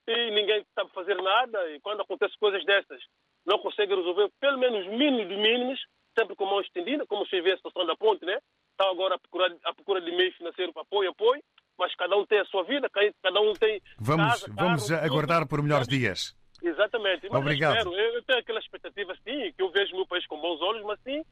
e 0.07 0.31
ninguém 0.31 0.63
sabe 0.75 0.91
fazer 0.93 1.15
nada, 1.15 1.71
e 1.71 1.79
quando 1.79 2.01
acontecem 2.01 2.37
coisas 2.39 2.63
dessas, 2.65 3.01
não 3.45 3.57
consegue 3.59 3.95
resolver 3.95 4.29
pelo 4.39 4.59
menos 4.59 4.85
mínimo 4.87 5.27
de 5.27 5.35
mínimos, 5.35 5.79
sempre 6.17 6.35
com 6.35 6.45
mão 6.45 6.61
estendida, 6.61 7.05
como 7.05 7.25
se 7.27 7.39
vê 7.41 7.51
a 7.51 7.57
situação 7.57 7.85
da 7.85 7.95
ponte, 7.95 8.25
né? 8.25 8.39
Estão 8.71 8.89
agora 8.89 9.15
à 9.15 9.19
procura, 9.19 9.55
à 9.63 9.73
procura 9.73 10.01
de 10.01 10.11
meio 10.11 10.33
financeiro 10.33 10.73
para 10.73 10.81
apoio, 10.81 11.09
apoio, 11.09 11.43
mas 11.77 11.93
cada 11.95 12.15
um 12.15 12.25
tem 12.25 12.39
a 12.39 12.45
sua 12.45 12.63
vida, 12.63 12.89
cada 12.89 13.41
um 13.41 13.53
tem. 13.53 13.81
Vamos, 13.99 14.25
casa, 14.25 14.53
vamos 14.53 14.89
carro, 14.89 15.05
aguardar 15.05 15.39
tudo, 15.39 15.49
por 15.49 15.61
melhores 15.61 15.87
dias. 15.87 16.35
Exatamente. 16.61 17.27
Mas 17.29 17.41
Obrigado. 17.41 17.75
Eu, 17.75 17.91
espero, 17.91 18.15
eu 18.15 18.23
tenho 18.23 18.39
aquela 18.39 18.59
expectativa, 18.59 19.15
sim, 19.23 19.53
que 19.55 19.61
eu 19.61 19.69
vejo 19.71 19.93
o 19.93 19.97
meu 19.97 20.07
país 20.07 20.25
com 20.27 20.39
bons 20.39 20.61
olhos, 20.61 20.83
mas 20.83 20.99
sim, 21.01 21.23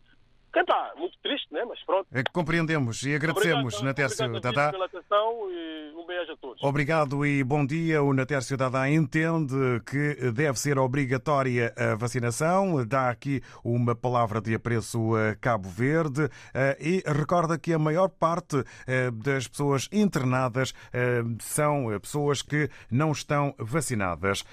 pá, 0.65 0.93
muito 0.95 1.17
triste, 1.23 1.51
né? 1.51 1.65
Mas 1.67 1.83
pronto. 1.83 2.07
É 2.13 2.23
Compreendemos 2.31 3.01
e 3.03 3.15
agradecemos, 3.15 3.73
Obrigado, 3.73 3.85
Natércio 3.85 4.25
obrigado 4.25 4.53
Dadá. 4.53 4.71
pela 4.71 4.85
atenção 4.85 5.51
e 5.51 5.93
um 5.95 6.05
beijo 6.05 6.31
a 6.31 6.37
todos. 6.37 6.63
Obrigado 6.63 7.25
e 7.25 7.43
bom 7.43 7.65
dia. 7.65 8.03
O 8.03 8.13
Natércio 8.13 8.55
Dadá 8.55 8.89
entende 8.89 9.55
que 9.85 10.31
deve 10.31 10.59
ser 10.59 10.77
obrigatória 10.77 11.73
a 11.75 11.95
vacinação. 11.95 12.85
Dá 12.85 13.09
aqui 13.09 13.41
uma 13.63 13.95
palavra 13.95 14.39
de 14.41 14.53
apreço 14.53 15.15
a 15.15 15.35
Cabo 15.35 15.69
Verde 15.69 16.29
eh, 16.53 16.77
e 16.79 17.03
recorda 17.05 17.57
que 17.57 17.73
a 17.73 17.79
maior 17.79 18.09
parte 18.09 18.63
eh, 18.85 19.09
das 19.11 19.47
pessoas 19.47 19.89
internadas 19.91 20.73
eh, 20.91 21.23
são 21.39 21.87
pessoas 21.99 22.41
que 22.41 22.69
não 22.91 23.11
estão 23.11 23.55
vacinadas. 23.57 24.43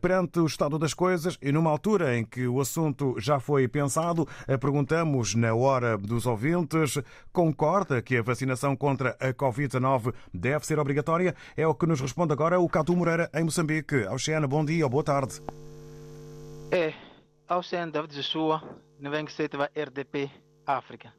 Perante 0.00 0.38
o 0.40 0.46
estado 0.46 0.78
das 0.78 0.94
coisas 0.94 1.38
e 1.42 1.52
numa 1.52 1.70
altura 1.70 2.16
em 2.16 2.24
que 2.24 2.46
o 2.46 2.60
assunto 2.60 3.14
já 3.18 3.40
foi 3.40 3.66
pensado, 3.68 4.26
perguntamos 4.60 5.34
na 5.34 5.49
hora 5.54 5.96
dos 5.96 6.26
ouvintes: 6.26 6.98
concorda 7.32 8.02
que 8.02 8.16
a 8.16 8.22
vacinação 8.22 8.76
contra 8.76 9.16
a 9.20 9.32
Covid-19 9.32 10.14
deve 10.32 10.66
ser 10.66 10.78
obrigatória? 10.78 11.34
É 11.56 11.66
o 11.66 11.74
que 11.74 11.86
nos 11.86 12.00
responde 12.00 12.32
agora 12.32 12.60
o 12.60 12.68
Catu 12.68 12.96
Moreira, 12.96 13.30
em 13.34 13.44
Moçambique. 13.44 14.06
Oceana, 14.08 14.46
bom 14.46 14.64
dia 14.64 14.84
ou 14.84 14.90
boa 14.90 15.04
tarde. 15.04 15.40
É, 16.70 16.94
Oceano 17.52 17.92
David 17.92 18.14
Joshua, 18.14 18.62
97 18.98 19.56
RDP, 19.56 20.30
África. 20.66 21.12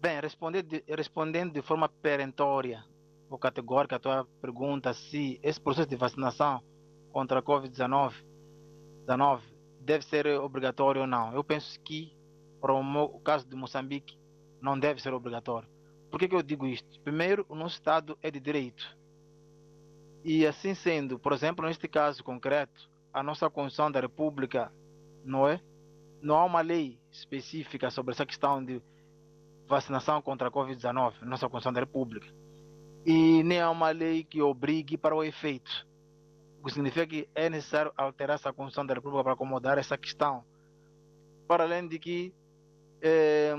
Bem, 0.00 0.20
respondendo 0.20 0.66
de, 0.66 0.84
respondendo 0.88 1.52
de 1.52 1.62
forma 1.62 1.88
perentória 1.88 2.84
ou 3.30 3.38
categórica 3.38 3.96
a 3.96 3.98
tua 3.98 4.26
pergunta 4.40 4.92
se 4.92 5.38
esse 5.42 5.60
processo 5.60 5.88
de 5.88 5.96
vacinação 5.96 6.60
contra 7.12 7.38
a 7.38 7.42
Covid-19 7.42 8.12
19 9.06 9.42
deve 9.80 10.04
ser 10.04 10.26
obrigatório 10.26 11.02
ou 11.02 11.06
não. 11.06 11.34
Eu 11.34 11.42
penso 11.42 11.78
que, 11.80 12.12
para 12.62 12.72
o, 12.72 13.20
caso 13.20 13.44
de 13.44 13.56
Moçambique, 13.56 14.16
não 14.60 14.78
deve 14.78 15.02
ser 15.02 15.12
obrigatório. 15.12 15.68
Por 16.08 16.20
que, 16.20 16.28
que 16.28 16.34
eu 16.36 16.42
digo 16.42 16.64
isto? 16.64 17.00
Primeiro, 17.00 17.44
o 17.48 17.56
nosso 17.56 17.74
Estado 17.74 18.16
é 18.22 18.30
de 18.30 18.38
direito. 18.38 18.96
E 20.24 20.46
assim 20.46 20.72
sendo, 20.72 21.18
por 21.18 21.32
exemplo, 21.32 21.66
neste 21.66 21.88
caso 21.88 22.22
concreto, 22.22 22.88
a 23.12 23.20
nossa 23.20 23.50
Constituição 23.50 23.90
da 23.90 23.98
República 23.98 24.72
não 25.24 25.48
é? 25.48 25.60
Não 26.22 26.36
há 26.36 26.44
uma 26.44 26.60
lei 26.60 27.00
específica 27.10 27.90
sobre 27.90 28.12
essa 28.12 28.24
questão 28.24 28.64
de 28.64 28.80
vacinação 29.66 30.22
contra 30.22 30.46
a 30.46 30.50
Covid-19 30.50 31.14
na 31.22 31.30
nossa 31.30 31.48
Constituição 31.48 31.72
da 31.72 31.80
República. 31.80 32.28
E 33.04 33.42
nem 33.42 33.60
há 33.60 33.70
uma 33.70 33.90
lei 33.90 34.22
que 34.22 34.40
obrigue 34.40 34.96
para 34.96 35.16
o 35.16 35.24
efeito. 35.24 35.84
O 36.60 36.66
que 36.66 36.74
significa 36.74 37.06
que 37.08 37.28
é 37.34 37.50
necessário 37.50 37.92
alterar 37.96 38.36
essa 38.36 38.52
Constituição 38.52 38.86
da 38.86 38.94
República 38.94 39.24
para 39.24 39.32
acomodar 39.32 39.78
essa 39.78 39.98
questão. 39.98 40.44
Para 41.48 41.64
além 41.64 41.88
de 41.88 41.98
que 41.98 42.32
eh, 43.02 43.54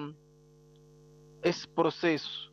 esse 1.44 1.68
processo 1.68 2.52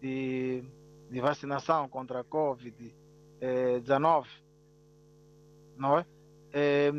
de, 0.00 0.62
de 1.10 1.20
vacinação 1.20 1.88
contra 1.88 2.20
a 2.20 2.24
Covid-19, 2.24 4.26
não 5.76 5.98
é? 5.98 6.06
é? 6.52 6.92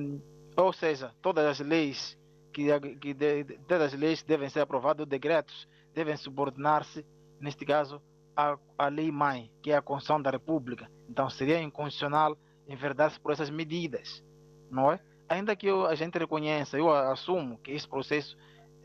Ou 0.58 0.74
seja, 0.74 1.16
todas 1.22 1.46
as 1.46 1.60
leis 1.66 2.20
que, 2.52 2.68
que 2.98 3.14
de, 3.14 3.46
todas 3.68 3.94
as 3.94 4.00
leis 4.00 4.24
devem 4.24 4.50
ser 4.50 4.62
aprovadas, 4.62 5.06
decretos 5.08 5.68
devem 5.94 6.18
subordinar-se, 6.18 7.06
neste 7.40 7.66
caso, 7.66 8.02
à, 8.36 8.58
à 8.78 8.88
lei 8.88 9.12
mãe, 9.12 9.52
que 9.62 9.72
é 9.72 9.78
a 9.78 9.82
Constituição 9.82 10.22
da 10.22 10.30
República. 10.30 10.90
Então 11.10 11.30
seria 11.30 11.62
inconstitucional 11.62 12.38
enverdar-se 12.68 13.20
por 13.20 13.32
essas 13.32 13.50
medidas, 13.50 14.24
não 14.70 14.92
é? 14.92 15.00
Ainda 15.28 15.56
que 15.56 15.68
eu, 15.68 15.86
a 15.86 15.96
gente 15.96 16.18
reconheça, 16.18 16.78
eu 16.78 16.90
assumo 16.90 17.58
que 17.60 17.72
esse 17.72 17.88
processo, 17.88 18.38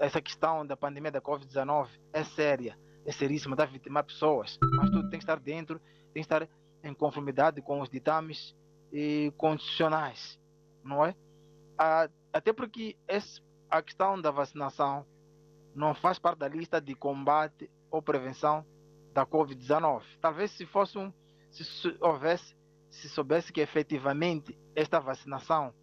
essa 0.05 0.21
questão 0.21 0.67
da 0.67 0.77
pandemia 0.77 1.11
da 1.11 1.21
Covid-19 1.21 1.89
é 2.13 2.25
séria, 2.25 2.79
é 3.07 3.13
seríssima, 3.13 3.57
dá 3.57 3.65
vitimar 3.65 4.05
pessoas, 4.05 4.59
mas 4.77 4.91
tudo 4.91 5.09
tem 5.09 5.19
que 5.19 5.25
estar 5.25 5.41
dentro, 5.41 5.79
tem 6.13 6.15
que 6.15 6.21
estar 6.21 6.49
em 6.83 6.93
conformidade 6.93 7.63
com 7.63 7.81
os 7.81 7.89
ditames 7.89 8.55
e 8.93 9.33
constitucionais, 9.37 10.39
não 10.83 11.05
é? 11.05 11.15
Até 12.33 12.53
porque 12.53 12.97
esse, 13.09 13.43
a 13.71 13.83
questão 13.83 14.21
da 14.21 14.31
vacinação 14.31 15.07
não 15.75 15.95
faz 15.95 16.19
parte 16.19 16.39
da 16.39 16.49
lista 16.49 16.81
de 16.81 16.95
combate 16.95 17.71
ou 17.91 18.03
prevenção 18.03 18.65
da 19.13 19.27
Covid-19. 19.27 20.03
Talvez 20.21 20.51
se 20.51 20.67
fosse 20.67 20.99
um, 20.99 21.13
se 21.51 21.65
houvesse, 22.01 22.55
se 22.91 23.09
soubesse 23.09 23.53
que 23.53 23.61
efetivamente 23.61 24.57
esta 24.77 25.01
vacinação 25.01 25.75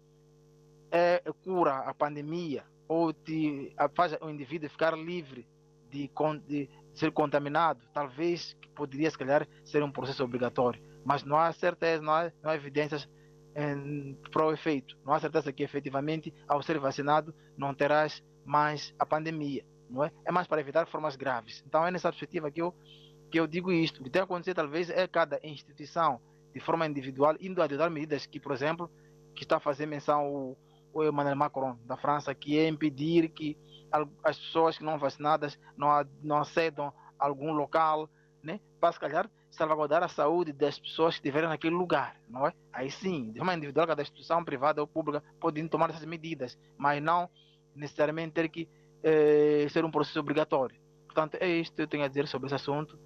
é, 0.90 1.22
cura 1.42 1.78
a 1.78 1.92
pandemia 1.92 2.64
ou 2.92 3.10
te, 3.10 3.74
faz 3.94 4.12
o 4.20 4.28
indivíduo 4.28 4.68
ficar 4.68 4.94
livre 4.94 5.48
de, 5.90 6.10
de 6.46 6.68
ser 6.92 7.10
contaminado, 7.10 7.80
talvez 7.94 8.54
poderia 8.74 9.10
se 9.10 9.16
calhar 9.16 9.48
ser 9.64 9.82
um 9.82 9.90
processo 9.90 10.22
obrigatório, 10.22 10.82
mas 11.02 11.24
não 11.24 11.38
há 11.38 11.50
certeza, 11.52 12.02
não 12.02 12.12
há, 12.12 12.30
não 12.42 12.50
há 12.50 12.54
evidências 12.54 13.08
em, 13.56 14.14
para 14.30 14.46
o 14.46 14.52
efeito. 14.52 14.98
Não 15.06 15.14
há 15.14 15.20
certeza 15.20 15.50
que 15.52 15.62
efetivamente 15.62 16.34
ao 16.46 16.62
ser 16.62 16.78
vacinado 16.78 17.34
não 17.56 17.74
terás 17.74 18.22
mais 18.44 18.94
a 18.98 19.06
pandemia, 19.06 19.64
não 19.88 20.04
é? 20.04 20.12
É 20.26 20.30
mais 20.30 20.46
para 20.46 20.60
evitar 20.60 20.86
formas 20.86 21.16
graves. 21.16 21.64
Então 21.66 21.86
é 21.86 21.90
nessa 21.90 22.10
perspectiva 22.10 22.50
que 22.50 22.60
eu 22.60 22.74
que 23.30 23.40
eu 23.40 23.46
digo 23.46 23.72
isto. 23.72 24.02
O 24.02 24.04
que 24.04 24.10
tem 24.10 24.20
a 24.20 24.24
acontecer 24.24 24.52
talvez 24.52 24.90
é 24.90 25.08
cada 25.08 25.40
instituição 25.42 26.20
de 26.52 26.60
forma 26.60 26.86
individual 26.86 27.34
indo 27.40 27.62
adotar 27.62 27.90
medidas 27.90 28.26
que, 28.26 28.38
por 28.38 28.52
exemplo, 28.52 28.90
que 29.34 29.44
está 29.44 29.56
a 29.56 29.60
fazer 29.60 29.86
menção 29.86 30.28
o, 30.28 30.56
o 30.92 31.04
Emmanuel 31.04 31.36
Macron 31.36 31.76
da 31.84 31.96
França, 31.96 32.34
que 32.34 32.58
é 32.58 32.68
impedir 32.68 33.28
que 33.28 33.56
as 34.24 34.38
pessoas 34.38 34.78
que 34.78 34.84
não 34.84 34.98
vacinadas 34.98 35.58
não, 35.76 35.88
não 36.22 36.38
acedam 36.38 36.92
a 37.18 37.26
algum 37.26 37.52
local, 37.52 38.08
né? 38.42 38.60
Para 38.80 38.92
se 38.92 39.00
calhar 39.00 39.30
salvaguardar 39.50 40.02
a 40.02 40.08
saúde 40.08 40.52
das 40.52 40.78
pessoas 40.78 41.14
que 41.14 41.20
estiverem 41.20 41.48
naquele 41.48 41.74
lugar, 41.74 42.16
não 42.28 42.46
é? 42.46 42.54
Aí 42.72 42.90
sim, 42.90 43.30
de 43.30 43.38
forma 43.38 43.54
individual, 43.54 43.86
cada 43.86 44.02
instituição 44.02 44.42
privada 44.42 44.80
ou 44.80 44.86
pública 44.86 45.22
pode 45.38 45.62
tomar 45.68 45.90
essas 45.90 46.04
medidas, 46.06 46.58
mas 46.78 47.02
não 47.02 47.28
necessariamente 47.76 48.32
ter 48.32 48.48
que 48.48 48.68
eh, 49.02 49.66
ser 49.68 49.84
um 49.84 49.90
processo 49.90 50.20
obrigatório. 50.20 50.80
Portanto, 51.04 51.36
é 51.38 51.48
isto 51.48 51.76
que 51.76 51.82
eu 51.82 51.86
tenho 51.86 52.04
a 52.04 52.08
dizer 52.08 52.26
sobre 52.26 52.46
esse 52.46 52.54
assunto. 52.54 52.98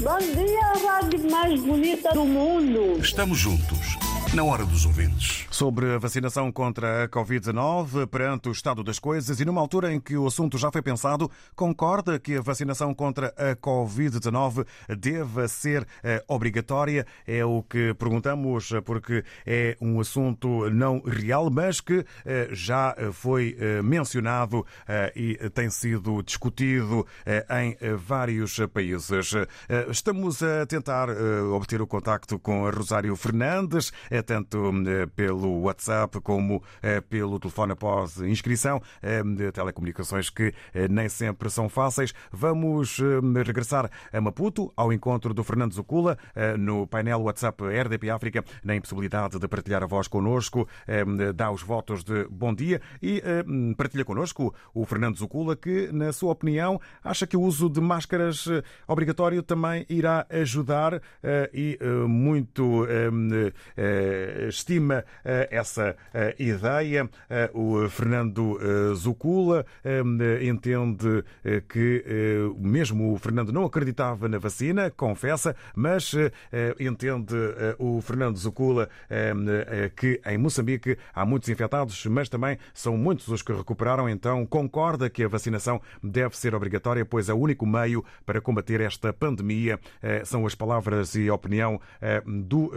Bom 0.00 0.18
dia, 0.18 0.60
a 0.60 0.92
rádio 0.92 1.30
mais 1.30 1.60
bonita 1.60 2.10
do 2.14 2.24
mundo. 2.24 3.00
Estamos 3.00 3.38
juntos, 3.38 3.96
na 4.34 4.42
hora 4.42 4.64
dos 4.64 4.86
ouvintes. 4.86 5.47
Sobre 5.58 5.92
a 5.92 5.98
vacinação 5.98 6.52
contra 6.52 7.02
a 7.02 7.08
Covid-19 7.08 8.06
perante 8.06 8.48
o 8.48 8.52
estado 8.52 8.84
das 8.84 9.00
coisas 9.00 9.40
e 9.40 9.44
numa 9.44 9.60
altura 9.60 9.92
em 9.92 9.98
que 9.98 10.16
o 10.16 10.24
assunto 10.24 10.56
já 10.56 10.70
foi 10.70 10.80
pensado, 10.80 11.28
concorda 11.56 12.16
que 12.16 12.36
a 12.36 12.40
vacinação 12.40 12.94
contra 12.94 13.34
a 13.36 13.56
Covid-19 13.56 14.64
deva 14.96 15.48
ser 15.48 15.84
eh, 16.04 16.22
obrigatória? 16.28 17.04
É 17.26 17.44
o 17.44 17.60
que 17.64 17.92
perguntamos, 17.94 18.70
porque 18.84 19.24
é 19.44 19.76
um 19.80 19.98
assunto 19.98 20.70
não 20.70 21.00
real, 21.00 21.50
mas 21.50 21.80
que 21.80 22.06
eh, 22.24 22.50
já 22.52 22.94
foi 23.12 23.56
eh, 23.58 23.82
mencionado 23.82 24.64
e 25.16 25.36
tem 25.52 25.70
sido 25.70 26.22
discutido 26.22 27.04
em 27.50 27.76
vários 27.96 28.60
países. 28.72 29.34
Estamos 29.90 30.40
a 30.40 30.64
tentar 30.66 31.08
obter 31.52 31.82
o 31.82 31.86
contacto 31.86 32.38
com 32.38 32.64
a 32.64 32.70
Rosário 32.70 33.16
Fernandes, 33.16 33.92
tanto 34.24 34.72
pelo 35.16 35.47
WhatsApp 35.50 36.20
como 36.20 36.62
pelo 37.08 37.38
telefone 37.38 37.72
após 37.72 38.18
inscrição 38.20 38.80
de 39.36 39.50
telecomunicações 39.52 40.30
que 40.30 40.52
nem 40.90 41.08
sempre 41.08 41.50
são 41.50 41.68
fáceis. 41.68 42.12
Vamos 42.32 42.98
regressar 43.44 43.90
a 44.12 44.20
Maputo 44.20 44.72
ao 44.76 44.92
encontro 44.92 45.32
do 45.32 45.44
Fernando 45.44 45.74
Zucula 45.74 46.18
no 46.58 46.86
painel 46.86 47.20
WhatsApp 47.20 47.62
RDP 47.64 48.10
África, 48.10 48.44
na 48.64 48.74
impossibilidade 48.74 49.38
de 49.38 49.48
partilhar 49.48 49.82
a 49.82 49.86
voz 49.86 50.08
connosco, 50.08 50.68
dá 51.34 51.50
os 51.50 51.62
votos 51.62 52.04
de 52.04 52.26
bom 52.30 52.54
dia 52.54 52.80
e 53.02 53.22
partilha 53.76 54.04
connosco 54.04 54.54
o 54.74 54.84
Fernando 54.84 55.16
Zucula 55.16 55.56
que, 55.56 55.90
na 55.92 56.12
sua 56.12 56.32
opinião, 56.32 56.80
acha 57.02 57.26
que 57.26 57.36
o 57.36 57.40
uso 57.42 57.68
de 57.68 57.80
máscaras 57.80 58.46
obrigatório 58.86 59.42
também 59.42 59.84
irá 59.88 60.26
ajudar 60.30 61.00
e 61.52 61.78
muito 62.06 62.86
estima 64.48 65.04
essa 65.50 65.96
ideia. 66.38 67.08
O 67.52 67.88
Fernando 67.88 68.58
Zucula 68.94 69.66
entende 70.40 71.24
que 71.68 72.04
mesmo 72.58 73.12
o 73.12 73.18
Fernando 73.18 73.52
não 73.52 73.64
acreditava 73.64 74.28
na 74.28 74.38
vacina, 74.38 74.90
confessa, 74.90 75.54
mas 75.74 76.14
entende 76.78 77.34
o 77.78 78.00
Fernando 78.00 78.36
Zucula 78.38 78.88
que 79.96 80.20
em 80.26 80.38
Moçambique 80.38 80.96
há 81.14 81.26
muitos 81.26 81.48
infectados, 81.48 82.06
mas 82.06 82.28
também 82.28 82.58
são 82.72 82.96
muitos 82.96 83.28
os 83.28 83.42
que 83.42 83.52
recuperaram, 83.52 84.08
então 84.08 84.46
concorda 84.46 85.10
que 85.10 85.24
a 85.24 85.28
vacinação 85.28 85.80
deve 86.02 86.36
ser 86.36 86.54
obrigatória, 86.54 87.04
pois 87.04 87.28
é 87.28 87.34
o 87.34 87.36
único 87.36 87.66
meio 87.66 88.04
para 88.24 88.40
combater 88.40 88.80
esta 88.80 89.12
pandemia. 89.12 89.78
São 90.24 90.46
as 90.46 90.54
palavras 90.54 91.14
e 91.14 91.28
a 91.28 91.34
opinião 91.34 91.80
do 92.24 92.70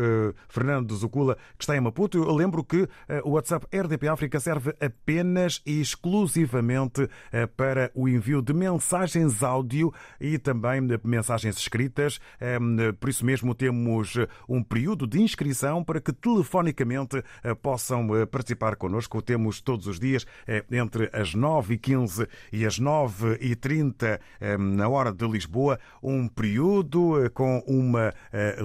Fernando 0.50 0.94
Zucula, 0.96 1.38
que 1.58 1.64
está 1.64 1.78
em 1.78 1.80
Maputo. 1.80 2.18
Eu 2.18 2.34
lembro 2.34 2.51
que 2.66 2.88
o 3.24 3.32
WhatsApp 3.32 3.66
RDP 3.74 4.08
África 4.08 4.40
serve 4.40 4.76
apenas 4.80 5.62
e 5.66 5.82
exclusivamente 5.82 7.10
eh, 7.32 7.48
para 7.48 7.92
o 7.96 8.08
envio 8.08 8.42
de 8.42 8.54
mensagens 8.54 9.44
áudio 9.44 9.94
e 10.20 10.38
também 10.38 10.82
mensagens 11.04 11.58
escritas. 11.58 12.20
Ehm, 12.40 12.94
por 13.00 13.10
isso 13.10 13.26
mesmo 13.26 13.56
temos 13.56 14.16
eh, 14.16 14.28
um 14.48 14.64
período 14.64 15.08
de 15.08 15.22
inscrição 15.22 15.84
para 15.84 16.02
que 16.02 16.12
telefonicamente 16.12 17.24
eh, 17.44 17.54
possam 17.56 18.08
participar 18.30 18.76
connosco. 18.76 19.22
Temos 19.22 19.62
todos 19.62 19.88
os 19.88 20.00
dias 20.00 20.26
entre 20.72 21.10
as 21.14 21.36
9h15 21.36 22.28
e 22.52 22.66
as 22.66 22.80
9h30 22.80 24.20
ehm, 24.40 24.76
na 24.76 24.90
hora 24.90 25.12
de 25.12 25.28
Lisboa 25.28 25.80
um 26.02 26.28
período 26.28 27.30
com 27.34 27.64
uma 27.68 28.14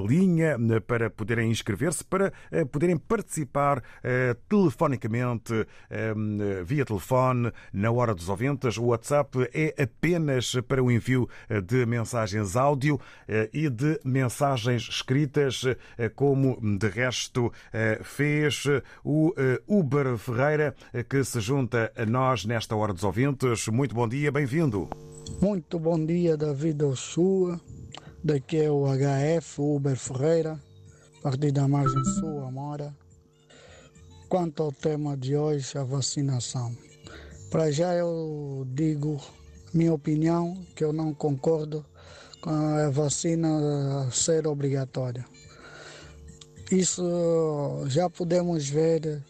linha 0.09 0.57
para 0.87 1.11
poderem 1.11 1.51
inscrever-se, 1.51 2.05
para 2.05 2.33
poderem 2.71 2.97
participar 2.97 3.76
telefonicamente, 4.49 5.67
ehm, 5.91 6.65
via 6.65 6.85
telefone, 6.85 7.53
na 7.73 7.91
hora 7.91 8.15
dos 8.15 8.29
ouvintes. 8.29 8.77
O 8.77 8.87
WhatsApp 8.87 9.49
é 9.53 9.83
apenas 9.83 10.55
para 10.67 10.83
o 10.83 10.91
envio 10.91 11.29
de 11.65 11.87
mensagens 11.87 12.57
áudio 12.57 13.01
eh, 13.29 13.49
e 13.53 13.69
de 13.69 13.99
mensagens 14.05 14.89
escritas, 14.89 15.63
eh, 15.99 16.09
como 16.09 16.59
de 16.79 16.89
resto 16.89 17.53
eh, 17.73 18.01
fez 18.03 18.65
o 19.05 19.33
Uber 19.67 20.17
Ferreira, 20.17 20.75
que 21.09 21.23
se 21.25 21.41
junta 21.41 21.93
a 21.97 22.07
nós 22.07 22.45
nesta 22.45 22.75
hora 22.75 22.93
dos 22.93 23.05
ouvintes. 23.05 23.69
Muito 23.69 23.95
bom 23.95 24.09
dia, 24.09 24.31
bem-vindo. 24.31 24.89
Muito 25.41 25.79
bom 25.79 26.05
dia, 26.05 26.37
David 26.37 26.83
Oshua. 26.85 27.61
Daqui 28.23 28.59
é 28.59 28.71
o 28.71 28.87
HF 28.87 29.61
Uber 29.61 29.97
Ferreira, 29.97 30.61
partir 31.23 31.53
da 31.53 31.69
margem 31.69 32.05
sul, 32.05 32.45
Amora. 32.45 32.95
Quanto 34.29 34.63
ao 34.63 34.73
tema 34.73 35.17
de 35.17 35.37
hoje, 35.37 35.79
a 35.79 35.85
vacinação. 35.85 36.77
Para 37.51 37.71
já 37.71 37.95
eu 37.95 38.67
digo 38.71 39.21
minha 39.73 39.95
opinião, 39.95 40.57
que 40.75 40.83
eu 40.83 40.93
não 40.93 41.15
concordo 41.15 41.85
com 42.41 42.51
a 42.51 42.91
vacina 42.91 44.11
ser 44.11 44.47
obrigatória. 44.47 45.25
Isso 46.73 47.05
já 47.87 48.11
podemos 48.11 48.69
ver, 48.69 49.23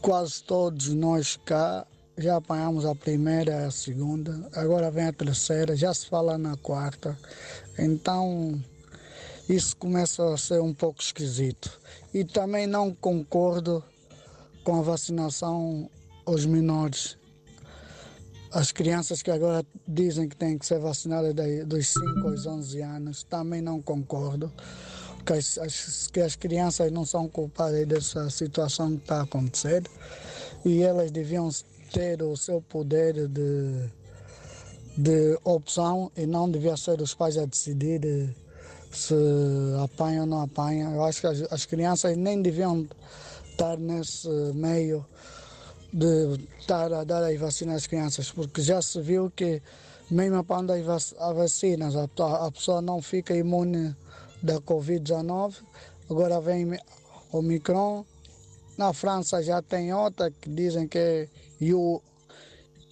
quase 0.00 0.42
todos 0.42 0.88
nós 0.88 1.38
cá 1.44 1.86
já 2.16 2.36
apanhamos 2.36 2.86
a 2.86 2.94
primeira, 2.94 3.66
a 3.66 3.70
segunda, 3.70 4.48
agora 4.54 4.90
vem 4.90 5.06
a 5.06 5.12
terceira, 5.12 5.76
já 5.76 5.92
se 5.92 6.06
fala 6.06 6.38
na 6.38 6.56
quarta. 6.56 7.18
Então 7.78 8.60
isso 9.48 9.76
começa 9.76 10.32
a 10.32 10.36
ser 10.36 10.60
um 10.60 10.72
pouco 10.72 11.02
esquisito. 11.02 11.80
E 12.14 12.24
também 12.24 12.66
não 12.66 12.94
concordo 12.94 13.82
com 14.62 14.78
a 14.78 14.82
vacinação 14.82 15.90
aos 16.24 16.46
menores. 16.46 17.18
As 18.52 18.70
crianças 18.70 19.20
que 19.20 19.32
agora 19.32 19.66
dizem 19.86 20.28
que 20.28 20.36
têm 20.36 20.56
que 20.56 20.64
ser 20.64 20.78
vacinadas 20.78 21.34
dos 21.66 21.88
5 21.88 22.28
aos 22.28 22.46
11 22.46 22.80
anos, 22.82 23.22
também 23.24 23.60
não 23.60 23.82
concordo. 23.82 24.50
Que 25.26 25.32
as, 25.32 25.58
as, 25.58 26.06
que 26.06 26.20
as 26.20 26.36
crianças 26.36 26.92
não 26.92 27.04
são 27.04 27.28
culpadas 27.28 27.84
dessa 27.86 28.30
situação 28.30 28.96
que 28.96 29.02
está 29.02 29.22
acontecendo 29.22 29.90
e 30.64 30.82
elas 30.82 31.10
deviam 31.10 31.48
ter 31.92 32.22
o 32.22 32.36
seu 32.36 32.60
poder 32.60 33.26
de, 33.26 33.90
de 34.96 35.38
opção 35.42 36.12
e 36.16 36.26
não 36.26 36.50
devia 36.50 36.76
ser 36.76 37.00
os 37.00 37.14
pais 37.14 37.36
a 37.36 37.44
decidir 37.44 38.34
se 38.94 39.14
apanha 39.82 40.22
ou 40.22 40.26
não 40.26 40.42
apanha. 40.42 40.90
Eu 40.90 41.04
acho 41.04 41.20
que 41.20 41.26
as, 41.26 41.42
as 41.52 41.66
crianças 41.66 42.16
nem 42.16 42.40
deviam 42.40 42.86
estar 43.50 43.76
nesse 43.76 44.28
meio 44.54 45.04
de 45.92 46.40
estar 46.58 46.92
a 46.92 47.04
dar 47.04 47.24
as 47.24 47.38
vacinas 47.38 47.76
às 47.76 47.86
crianças, 47.86 48.30
porque 48.30 48.62
já 48.62 48.82
se 48.82 49.00
viu 49.00 49.30
que 49.30 49.62
mesmo 50.10 50.44
quando 50.44 50.72
a 50.72 51.32
vacinas 51.32 51.94
a, 51.96 52.04
a 52.46 52.50
pessoa 52.50 52.82
não 52.82 53.00
fica 53.00 53.34
imune 53.34 53.96
da 54.42 54.60
Covid-19, 54.60 55.56
agora 56.10 56.40
vem 56.40 56.78
o 57.32 57.42
Micron. 57.42 58.04
Na 58.76 58.92
França 58.92 59.42
já 59.42 59.62
tem 59.62 59.94
outra 59.94 60.30
que 60.30 60.50
dizem 60.50 60.88
que 60.88 60.98
é 60.98 61.28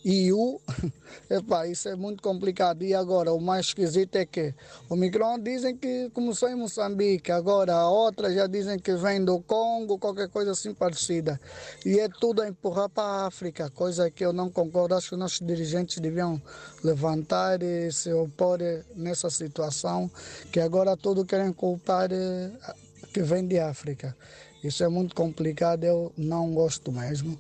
EU, 0.05 0.61
epá, 1.31 1.67
isso 1.67 1.89
é 1.89 1.95
muito 1.95 2.23
complicado. 2.23 2.83
E 2.83 2.95
agora, 2.95 3.33
o 3.33 3.41
mais 3.41 3.67
esquisito 3.67 4.17
é 4.17 4.27
que 4.27 4.55
o 4.89 4.97
Micron 4.97 5.39
dizem 5.39 5.77
que 5.77 6.11
começou 6.11 6.49
em 6.49 6.57
Moçambique, 6.57 7.31
agora 7.31 7.75
a 7.75 7.89
outra 7.89 8.33
já 8.33 8.47
dizem 8.47 8.79
que 8.79 8.95
vem 8.95 9.25
do 9.25 9.41
Congo, 9.41 9.99
qualquer 9.99 10.29
coisa 10.29 10.53
assim 10.53 10.75
parecida. 10.75 11.41
E 11.87 11.99
é 12.01 12.09
tudo 12.09 12.43
a 12.43 12.49
empurrar 12.49 12.89
para 12.89 13.05
a 13.05 13.27
África, 13.27 13.71
coisa 13.71 14.11
que 14.11 14.25
eu 14.25 14.33
não 14.33 14.51
concordo. 14.51 14.95
Acho 14.95 15.11
que 15.11 15.15
os 15.15 15.21
nossos 15.21 15.41
dirigentes 15.41 15.99
deviam 15.99 16.41
levantar 16.83 17.63
e 17.63 17.91
se 17.93 18.13
opor 18.13 18.59
nessa 18.97 19.31
situação, 19.31 20.11
que 20.51 20.61
agora 20.61 20.97
tudo 20.97 21.25
querem 21.25 21.53
culpar 21.53 22.11
eh, 22.13 22.51
que 23.13 23.23
vem 23.23 23.47
de 23.47 23.59
África. 23.59 24.17
Isso 24.63 24.85
é 24.85 24.89
muito 24.89 25.15
complicado, 25.15 25.85
eu 25.85 26.13
não 26.17 26.53
gosto 26.55 26.93
mesmo. 26.93 27.39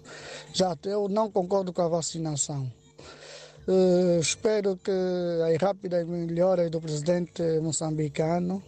Já 0.52 0.76
eu 0.84 1.08
não 1.08 1.30
concordo 1.30 1.72
com 1.72 1.82
a 1.82 1.88
vacinação. 1.88 2.70
Uh, 3.66 4.18
espero 4.20 4.76
que 4.76 4.90
as 4.90 5.62
rápidas 5.62 6.04
melhoras 6.06 6.68
do 6.68 6.80
presidente 6.80 7.42
moçambicano 7.60 8.60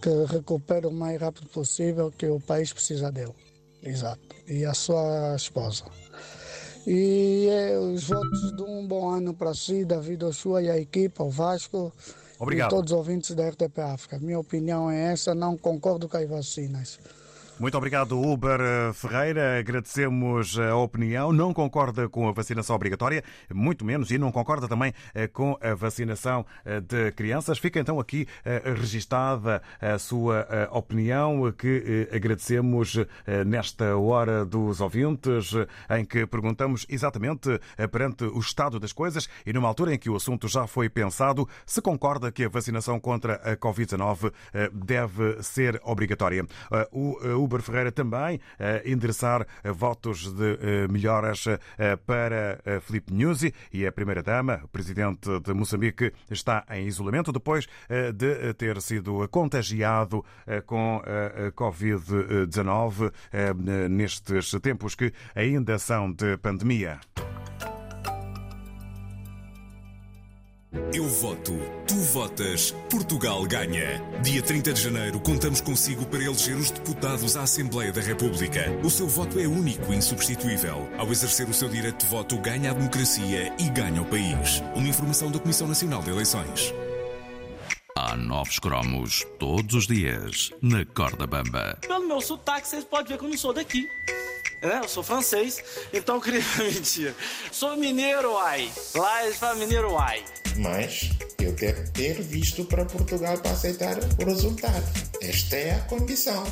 que 0.00 0.32
recupere 0.32 0.86
o 0.86 0.92
mais 0.92 1.20
rápido 1.20 1.48
possível, 1.48 2.12
que 2.16 2.26
o 2.26 2.38
país 2.38 2.72
precisa 2.72 3.10
dele. 3.10 3.34
Exato. 3.82 4.20
E 4.46 4.64
a 4.64 4.74
sua 4.74 5.34
esposa. 5.34 5.84
E 6.86 7.48
é, 7.50 7.76
os 7.76 8.04
votos 8.04 8.56
de 8.56 8.62
um 8.62 8.86
bom 8.86 9.10
ano 9.10 9.34
para 9.34 9.52
si, 9.54 9.84
David 9.84 10.24
Oshua 10.24 10.62
e 10.62 10.70
a 10.70 10.78
equipa, 10.78 11.24
o 11.24 11.30
Vasco. 11.30 11.92
Obrigado. 12.38 12.68
E 12.68 12.70
todos 12.70 12.92
os 12.92 12.96
ouvintes 12.96 13.34
da 13.34 13.48
RTP 13.48 13.78
África. 13.80 14.18
Minha 14.20 14.38
opinião 14.38 14.88
é 14.88 15.12
essa, 15.12 15.34
não 15.34 15.56
concordo 15.56 16.08
com 16.08 16.16
as 16.16 16.28
vacinas. 16.28 17.00
Muito 17.58 17.78
obrigado, 17.78 18.20
Uber 18.20 18.60
Ferreira. 18.92 19.58
Agradecemos 19.58 20.58
a 20.58 20.76
opinião. 20.76 21.32
Não 21.32 21.54
concorda 21.54 22.06
com 22.06 22.28
a 22.28 22.32
vacinação 22.32 22.76
obrigatória, 22.76 23.24
muito 23.50 23.82
menos, 23.82 24.10
e 24.10 24.18
não 24.18 24.30
concorda 24.30 24.68
também 24.68 24.92
eh, 25.14 25.26
com 25.26 25.56
a 25.62 25.74
vacinação 25.74 26.44
eh, 26.66 26.80
de 26.82 27.12
crianças. 27.12 27.58
Fica 27.58 27.80
então 27.80 27.98
aqui 27.98 28.28
eh, 28.44 28.60
registada 28.76 29.62
a 29.80 29.98
sua 29.98 30.46
opinião, 30.70 31.50
que 31.52 32.08
agradecemos 32.12 32.98
nesta 33.46 33.96
hora 33.96 34.44
dos 34.44 34.80
ouvintes, 34.80 35.52
em 35.90 36.04
que 36.04 36.26
perguntamos 36.26 36.84
exatamente 36.88 37.60
perante 37.90 38.24
o 38.24 38.38
estado 38.38 38.78
das 38.78 38.92
coisas 38.92 39.28
e 39.46 39.52
numa 39.52 39.68
altura 39.68 39.94
em 39.94 39.98
que 39.98 40.10
o 40.10 40.16
assunto 40.16 40.48
já 40.48 40.66
foi 40.66 40.88
pensado, 40.88 41.48
se 41.64 41.80
concorda 41.80 42.30
que 42.30 42.44
a 42.44 42.48
vacinação 42.48 42.98
contra 43.00 43.34
a 43.36 43.56
Covid-19 43.56 44.32
deve 44.72 45.42
ser 45.42 45.80
obrigatória. 45.84 46.44
O 46.92 47.45
Uber 47.46 47.62
Ferreira 47.62 47.92
também 47.92 48.40
endereçar 48.84 49.46
votos 49.64 50.32
de 50.32 50.58
melhoras 50.90 51.44
para 52.04 52.60
Felipe 52.82 53.12
Nyusi 53.12 53.54
e 53.72 53.86
a 53.86 53.92
primeira-dama, 53.92 54.60
o 54.64 54.68
presidente 54.68 55.28
de 55.40 55.54
Moçambique, 55.54 56.12
está 56.30 56.64
em 56.70 56.86
isolamento 56.86 57.32
depois 57.32 57.66
de 58.14 58.52
ter 58.54 58.80
sido 58.82 59.26
contagiado 59.28 60.24
com 60.66 61.00
a 61.04 61.52
Covid-19 61.52 63.12
nestes 63.88 64.50
tempos 64.60 64.94
que 64.94 65.12
ainda 65.34 65.78
são 65.78 66.12
de 66.12 66.36
pandemia. 66.38 66.98
Eu 70.92 71.08
voto, 71.08 71.52
tu 71.86 71.94
votas, 71.94 72.74
Portugal 72.90 73.44
ganha. 73.44 74.02
Dia 74.22 74.42
30 74.42 74.72
de 74.72 74.82
janeiro, 74.82 75.18
contamos 75.20 75.60
consigo 75.60 76.04
para 76.06 76.22
eleger 76.22 76.56
os 76.56 76.70
deputados 76.70 77.36
à 77.36 77.42
Assembleia 77.42 77.92
da 77.92 78.00
República. 78.00 78.70
O 78.84 78.90
seu 78.90 79.06
voto 79.06 79.38
é 79.38 79.46
único 79.46 79.92
e 79.92 79.96
insubstituível. 79.96 80.88
Ao 80.98 81.10
exercer 81.10 81.48
o 81.48 81.54
seu 81.54 81.68
direito 81.68 82.04
de 82.04 82.10
voto, 82.10 82.38
ganha 82.38 82.70
a 82.70 82.74
democracia 82.74 83.52
e 83.58 83.68
ganha 83.70 84.02
o 84.02 84.06
país. 84.06 84.62
Uma 84.74 84.88
informação 84.88 85.30
da 85.30 85.38
Comissão 85.38 85.66
Nacional 85.66 86.02
de 86.02 86.10
Eleições. 86.10 86.74
Há 87.96 88.16
novos 88.16 88.58
cromos 88.58 89.26
todos 89.38 89.74
os 89.74 89.86
dias 89.86 90.50
na 90.60 90.84
Corda 90.84 91.26
Bamba. 91.26 91.78
Pelo 91.80 92.06
meu 92.06 92.20
sotaque, 92.20 92.68
vocês 92.68 92.84
podem 92.84 93.08
ver 93.08 93.18
que 93.18 93.24
eu 93.24 93.28
não 93.30 93.38
sou 93.38 93.52
daqui. 93.52 93.88
É, 94.62 94.78
eu 94.78 94.88
sou 94.88 95.02
francês, 95.02 95.62
então 95.92 96.16
eu 96.16 96.20
queria 96.20 96.42
mentir. 96.58 97.14
Sou 97.50 97.76
mineiro, 97.76 98.36
ai. 98.38 98.70
Lá 98.94 99.24
eles 99.24 99.36
falam 99.38 99.56
mineiro, 99.56 99.96
ai 99.98 100.24
mas 100.58 101.10
eu 101.40 101.54
quero 101.54 101.90
ter 101.92 102.20
visto 102.22 102.64
para 102.64 102.84
Portugal 102.84 103.38
para 103.38 103.52
aceitar 103.52 103.96
o 103.98 104.24
resultado. 104.24 104.84
Esta 105.20 105.56
é 105.56 105.74
a 105.74 105.80
condição. 105.80 106.44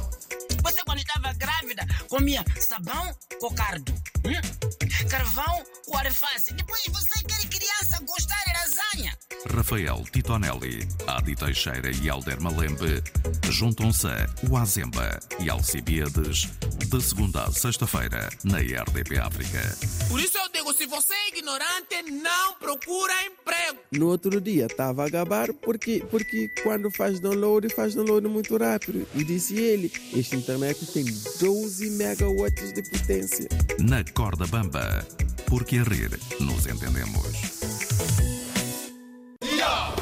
Você, 0.63 0.83
quando 0.85 0.99
estava 0.99 1.33
grávida, 1.35 1.87
comia 2.09 2.45
sabão 2.59 3.15
com 3.41 3.55
cardo, 3.55 3.93
hum? 4.25 5.09
carvão 5.09 5.65
com 5.87 5.97
arefáce. 5.97 6.55
Depois 6.55 6.83
você 6.89 7.23
quer 7.25 7.49
criança 7.49 8.03
gostar 8.05 8.43
de 8.45 8.53
lasanha. 8.53 9.19
Rafael 9.55 10.03
Titonelli, 10.11 10.89
Adi 11.07 11.37
Teixeira 11.37 11.91
e 11.91 12.09
Alder 12.09 12.41
Malembe 12.41 13.03
juntam-se 13.51 14.07
a 14.07 14.27
Oazemba 14.51 15.19
e 15.39 15.51
Alcibiades 15.51 16.49
de 16.79 17.03
segunda 17.03 17.45
a 17.45 17.53
sexta-feira 17.53 18.31
na 18.45 18.59
RDP 18.59 19.19
África. 19.19 19.77
Por 20.09 20.21
isso 20.21 20.39
eu 20.39 20.49
digo, 20.53 20.64
se 20.75 20.87
você 20.87 21.15
é 21.15 21.29
ignorante, 21.29 22.03
não 22.11 22.55
procura 22.55 23.13
emprego. 23.27 23.79
No 23.93 24.09
outro 24.09 24.41
dia 24.41 24.67
estava 24.67 25.07
a 25.07 25.09
gabar 25.09 25.53
porque, 25.53 26.05
porque 26.11 26.51
quando 26.63 26.91
faz 26.91 27.21
download, 27.21 27.69
faz 27.71 27.95
download 27.95 28.27
muito 28.29 28.57
rápido. 28.57 29.07
E 29.15 29.23
disse 29.23 29.57
ele, 29.57 29.93
este 30.15 30.37
internet 30.37 30.85
tem 30.87 31.05
12 31.41 31.91
megawatts 31.91 32.73
de 32.73 32.83
potência. 32.83 33.49
Na 33.79 34.05
corda 34.05 34.47
bamba, 34.47 35.07
porque 35.47 35.79
a 35.79 35.85
rir 35.85 36.11
nos 36.41 36.67
entendemos. 36.67 37.65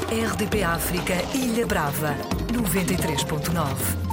RDP 0.09 0.63
África, 0.63 1.15
Ilha 1.35 1.65
Brava, 1.65 2.15
93.9. 2.51 4.12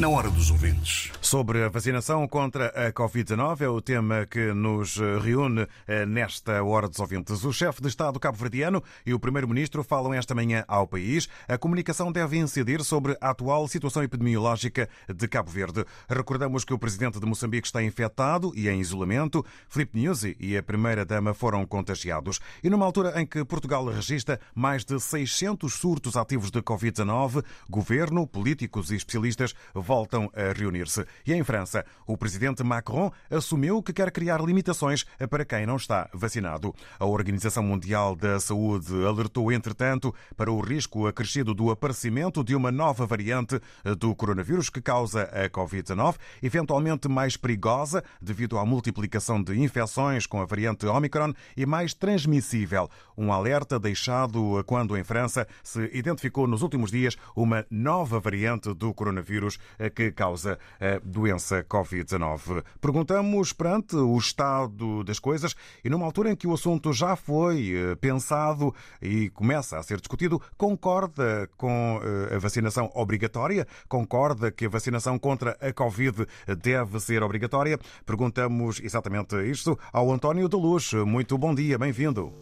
na 0.00 0.08
hora 0.08 0.30
dos 0.30 0.50
ouvintes. 0.50 1.12
Sobre 1.20 1.62
a 1.62 1.68
vacinação 1.68 2.26
contra 2.26 2.68
a 2.68 2.90
Covid-19 2.90 3.60
é 3.60 3.68
o 3.68 3.82
tema 3.82 4.24
que 4.24 4.50
nos 4.54 4.96
reúne 5.22 5.66
eh, 5.86 6.06
nesta 6.06 6.64
Hora 6.64 6.88
dos 6.88 6.98
Ouvintes. 6.98 7.44
O 7.44 7.52
chefe 7.52 7.82
de 7.82 7.88
Estado 7.88 8.18
cabo-verdiano 8.18 8.82
e 9.04 9.12
o 9.12 9.20
primeiro-ministro 9.20 9.84
falam 9.84 10.14
esta 10.14 10.34
manhã 10.34 10.64
ao 10.66 10.86
país. 10.86 11.28
A 11.46 11.58
comunicação 11.58 12.10
deve 12.10 12.38
incidir 12.38 12.82
sobre 12.82 13.14
a 13.20 13.30
atual 13.30 13.68
situação 13.68 14.02
epidemiológica 14.02 14.88
de 15.14 15.28
Cabo 15.28 15.50
Verde. 15.50 15.84
Recordamos 16.08 16.64
que 16.64 16.72
o 16.72 16.78
presidente 16.78 17.20
de 17.20 17.26
Moçambique 17.26 17.66
está 17.66 17.82
infectado 17.82 18.52
e 18.56 18.70
em 18.70 18.80
isolamento. 18.80 19.44
Filipe 19.68 19.98
Nyusi 19.98 20.34
e 20.40 20.56
a 20.56 20.62
primeira-dama 20.62 21.34
foram 21.34 21.66
contagiados. 21.66 22.40
E 22.64 22.70
numa 22.70 22.86
altura 22.86 23.20
em 23.20 23.26
que 23.26 23.44
Portugal 23.44 23.84
registra 23.84 24.40
mais 24.54 24.82
de 24.82 24.98
600 24.98 25.74
surtos 25.74 26.16
ativos 26.16 26.50
de 26.50 26.62
Covid-19, 26.62 27.44
governo, 27.68 28.26
políticos 28.26 28.90
e 28.90 28.96
especialistas 28.96 29.54
voltam 29.90 30.30
a 30.36 30.56
reunir-se. 30.56 31.04
E 31.26 31.34
em 31.34 31.42
França, 31.42 31.84
o 32.06 32.16
presidente 32.16 32.62
Macron 32.62 33.10
assumiu 33.28 33.82
que 33.82 33.92
quer 33.92 34.12
criar 34.12 34.40
limitações 34.40 35.04
para 35.28 35.44
quem 35.44 35.66
não 35.66 35.74
está 35.74 36.08
vacinado. 36.14 36.72
A 36.96 37.04
Organização 37.04 37.64
Mundial 37.64 38.14
da 38.14 38.38
Saúde 38.38 39.04
alertou, 39.04 39.50
entretanto, 39.50 40.14
para 40.36 40.52
o 40.52 40.60
risco 40.60 41.08
acrescido 41.08 41.52
do 41.52 41.72
aparecimento 41.72 42.44
de 42.44 42.54
uma 42.54 42.70
nova 42.70 43.04
variante 43.04 43.60
do 43.98 44.14
coronavírus 44.14 44.70
que 44.70 44.80
causa 44.80 45.24
a 45.24 45.50
Covid-19, 45.50 46.14
eventualmente 46.40 47.08
mais 47.08 47.36
perigosa 47.36 48.04
devido 48.22 48.58
à 48.58 48.64
multiplicação 48.64 49.42
de 49.42 49.58
infecções 49.58 50.24
com 50.24 50.40
a 50.40 50.44
variante 50.44 50.86
Omicron 50.86 51.34
e 51.56 51.66
mais 51.66 51.94
transmissível. 51.94 52.88
Um 53.18 53.32
alerta 53.32 53.76
deixado 53.76 54.62
quando 54.68 54.96
em 54.96 55.02
França 55.02 55.48
se 55.64 55.90
identificou 55.92 56.46
nos 56.46 56.62
últimos 56.62 56.92
dias 56.92 57.16
uma 57.34 57.66
nova 57.68 58.20
variante 58.20 58.72
do 58.72 58.94
coronavírus 58.94 59.58
que 59.94 60.12
causa 60.12 60.58
a 60.80 61.00
doença 61.04 61.64
Covid-19. 61.64 62.62
Perguntamos 62.80 63.52
perante 63.52 63.96
o 63.96 64.16
estado 64.18 65.04
das 65.04 65.18
coisas 65.18 65.54
e 65.84 65.90
numa 65.90 66.06
altura 66.06 66.30
em 66.30 66.36
que 66.36 66.46
o 66.46 66.54
assunto 66.54 66.92
já 66.92 67.16
foi 67.16 67.72
eh, 67.74 67.94
pensado 67.96 68.74
e 69.00 69.30
começa 69.30 69.78
a 69.78 69.82
ser 69.82 69.98
discutido, 69.98 70.40
concorda 70.56 71.48
com 71.56 72.00
eh, 72.02 72.34
a 72.34 72.38
vacinação 72.38 72.90
obrigatória? 72.94 73.66
Concorda 73.88 74.50
que 74.50 74.66
a 74.66 74.68
vacinação 74.68 75.18
contra 75.18 75.56
a 75.60 75.72
Covid 75.72 76.26
deve 76.62 77.00
ser 77.00 77.22
obrigatória? 77.22 77.78
Perguntamos 78.04 78.80
exatamente 78.80 79.36
isto 79.50 79.78
ao 79.92 80.10
António 80.12 80.48
de 80.48 80.56
Luz. 80.56 80.92
Muito 80.92 81.36
bom 81.38 81.54
dia, 81.54 81.78
bem-vindo. 81.78 82.32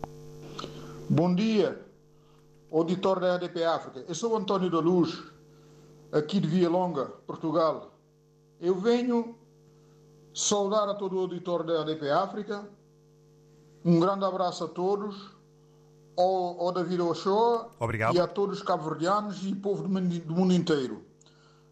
Bom 1.11 1.35
dia, 1.35 1.81
auditor 2.71 3.21
da 3.21 3.35
ADP 3.35 3.65
África. 3.65 4.05
Eu 4.07 4.15
sou 4.15 4.37
António 4.37 4.71
da 4.71 4.79
Luz, 4.79 5.23
aqui 6.13 6.41
de 6.41 6.49
Via 6.49 6.69
Longa, 6.69 7.07
Portugal. 7.27 7.93
Eu 8.61 8.75
venho 8.75 9.37
saudar 10.35 10.89
a 10.89 10.95
todo 10.95 11.17
o 11.17 11.21
auditor 11.21 11.65
da 11.65 11.81
ADP 11.83 12.11
África. 12.11 12.69
Um 13.85 14.01
grande 14.01 14.25
abraço 14.25 14.65
a 14.65 14.69
todos, 14.69 15.31
ao, 16.17 16.61
ao 16.61 16.73
David 16.73 17.01
Ochoa 17.01 17.71
Obrigado. 17.79 18.15
e 18.17 18.21
a 18.21 18.27
todos 18.27 18.59
os 18.59 18.63
cabo-verdianos 18.63 19.45
e 19.45 19.55
povo 19.55 19.83
do 19.85 19.89
mundo, 19.89 20.19
do 20.21 20.35
mundo 20.35 20.53
inteiro. 20.53 21.03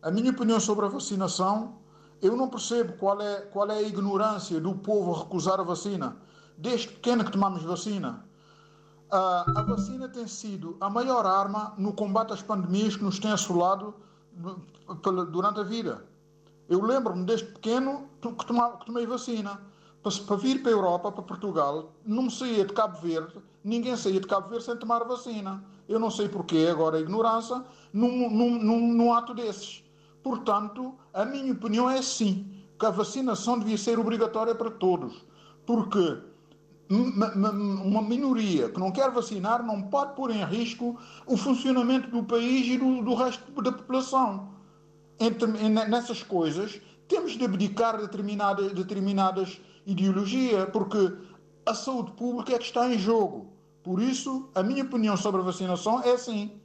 A 0.02 0.10
minha 0.10 0.30
opinião 0.30 0.60
sobre 0.60 0.86
a 0.86 0.88
vacinação, 0.88 1.78
eu 2.22 2.36
não 2.36 2.48
percebo 2.48 2.92
qual 2.94 3.20
é, 3.20 3.40
qual 3.40 3.68
é 3.70 3.78
a 3.78 3.82
ignorância 3.82 4.60
do 4.60 4.74
povo 4.74 5.14
a 5.14 5.18
recusar 5.18 5.58
a 5.58 5.64
vacina. 5.64 6.16
Desde 6.56 6.88
pequeno 6.88 7.24
que 7.24 7.32
tomamos 7.32 7.62
vacina. 7.62 8.24
A, 9.10 9.60
a 9.60 9.62
vacina 9.62 10.08
tem 10.08 10.26
sido 10.26 10.76
a 10.80 10.88
maior 10.88 11.26
arma 11.26 11.74
no 11.76 11.92
combate 11.92 12.32
às 12.32 12.42
pandemias 12.42 12.96
que 12.96 13.04
nos 13.04 13.18
tem 13.18 13.32
assolado 13.32 13.94
durante 15.30 15.60
a 15.60 15.62
vida. 15.62 16.04
Eu 16.68 16.82
lembro-me 16.82 17.24
desde 17.24 17.46
pequeno 17.46 18.08
que, 18.20 18.46
tomava, 18.46 18.78
que 18.78 18.86
tomei 18.86 19.06
vacina. 19.06 19.60
Para, 20.02 20.12
para, 20.26 20.36
vir 20.36 20.62
para 20.62 20.70
a 20.70 20.74
Europa, 20.74 21.12
para 21.12 21.22
Portugal, 21.22 21.92
não 22.04 22.28
saía 22.30 22.64
de 22.64 22.72
Cabo 22.72 23.00
Verde, 23.00 23.34
ninguém 23.64 23.96
saía 23.96 24.20
de 24.20 24.26
Cabo 24.26 24.48
Verde 24.48 24.64
sem 24.64 24.76
tomar 24.76 25.04
vacina. 25.04 25.64
Eu 25.88 25.98
não 25.98 26.10
sei 26.10 26.28
porquê, 26.28 26.68
agora 26.70 26.96
a 26.96 27.00
ignorância, 27.00 27.64
num, 27.92 28.28
num, 28.30 28.58
num, 28.58 28.92
num 28.94 29.12
ato 29.12 29.34
desses. 29.34 29.84
Portanto, 30.22 30.94
a 31.14 31.24
minha 31.24 31.52
opinião 31.52 31.88
é 31.88 32.02
sim, 32.02 32.52
que 32.78 32.86
a 32.86 32.90
vacinação 32.90 33.58
devia 33.58 33.78
ser 33.78 33.98
obrigatória 33.98 34.54
para 34.54 34.70
todos. 34.70 35.24
Porque 35.64 36.18
uma 36.88 38.02
minoria 38.02 38.68
que 38.68 38.78
não 38.78 38.92
quer 38.92 39.10
vacinar 39.10 39.64
não 39.64 39.82
pode 39.82 40.14
pôr 40.14 40.30
em 40.30 40.44
risco 40.44 40.98
o 41.26 41.36
funcionamento 41.36 42.08
do 42.10 42.22
país 42.22 42.66
e 42.66 42.78
do, 42.78 43.02
do 43.02 43.14
resto 43.14 43.50
da 43.60 43.72
população. 43.72 44.54
Entre, 45.18 45.46
nessas 45.46 46.22
coisas 46.22 46.80
temos 47.08 47.32
de 47.32 47.44
abdicar 47.44 47.98
determinada, 47.98 48.68
determinadas 48.70 49.60
ideologias, 49.84 50.68
porque 50.70 51.12
a 51.64 51.74
saúde 51.74 52.12
pública 52.12 52.54
é 52.54 52.58
que 52.58 52.64
está 52.64 52.92
em 52.92 52.98
jogo. 52.98 53.52
Por 53.82 54.00
isso, 54.00 54.48
a 54.54 54.62
minha 54.62 54.84
opinião 54.84 55.16
sobre 55.16 55.40
a 55.40 55.44
vacinação 55.44 56.02
é 56.02 56.12
assim. 56.12 56.60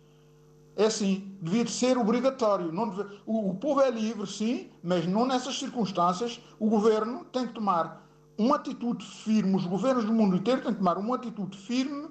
É 0.76 0.86
assim, 0.86 1.36
devia 1.42 1.66
de 1.66 1.72
ser 1.72 1.98
obrigatório. 1.98 2.72
Não 2.72 2.90
deve... 2.90 3.20
o, 3.26 3.50
o 3.50 3.56
povo 3.56 3.82
é 3.82 3.92
livre, 3.92 4.26
sim, 4.26 4.70
mas 4.82 5.06
não 5.06 5.26
nessas 5.26 5.60
circunstâncias. 5.60 6.42
O 6.60 6.70
governo 6.70 7.26
tem 7.26 7.46
que 7.46 7.54
tomar 7.54 8.01
uma 8.42 8.56
atitude 8.56 9.06
firme, 9.06 9.56
os 9.56 9.66
governos 9.66 10.06
do 10.06 10.14
mundo 10.14 10.36
inteiro 10.36 10.62
têm 10.62 10.72
que 10.72 10.80
tomar 10.80 10.98
uma 10.98 11.16
atitude 11.16 11.56
firme 11.58 12.08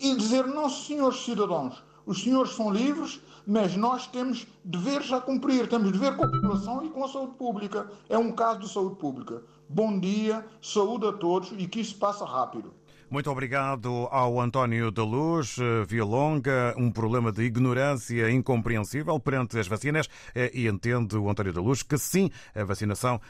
e 0.00 0.14
dizer: 0.16 0.46
não, 0.46 0.68
senhores 0.70 1.22
cidadãos, 1.22 1.82
os 2.06 2.22
senhores 2.22 2.52
são 2.52 2.72
livres, 2.72 3.20
mas 3.46 3.76
nós 3.76 4.06
temos 4.06 4.46
deveres 4.64 5.12
a 5.12 5.20
cumprir, 5.20 5.68
temos 5.68 5.92
dever 5.92 6.16
com 6.16 6.24
a 6.24 6.30
população 6.30 6.84
e 6.84 6.88
com 6.88 7.04
a 7.04 7.08
saúde 7.08 7.34
pública. 7.34 7.90
É 8.08 8.16
um 8.16 8.32
caso 8.32 8.60
de 8.60 8.68
saúde 8.68 8.96
pública. 8.96 9.42
Bom 9.68 9.98
dia, 9.98 10.46
saúde 10.62 11.06
a 11.06 11.12
todos 11.12 11.52
e 11.52 11.66
que 11.66 11.80
isso 11.80 11.96
passe 11.96 12.24
rápido. 12.24 12.72
Muito 13.10 13.30
obrigado 13.30 14.08
ao 14.10 14.40
António 14.40 14.90
da 14.90 15.04
Luz, 15.04 15.56
Via 15.86 16.04
Longa, 16.04 16.74
um 16.76 16.90
problema 16.90 17.30
de 17.30 17.42
ignorância 17.42 18.28
incompreensível 18.30 19.20
perante 19.20 19.56
as 19.58 19.68
vacinas 19.68 20.08
e 20.52 20.66
entende 20.66 21.16
o 21.16 21.28
António 21.28 21.52
da 21.52 21.60
Luz 21.60 21.82
que 21.82 21.96
sim, 21.96 22.30
a 22.54 22.64
vacinação 22.64 23.20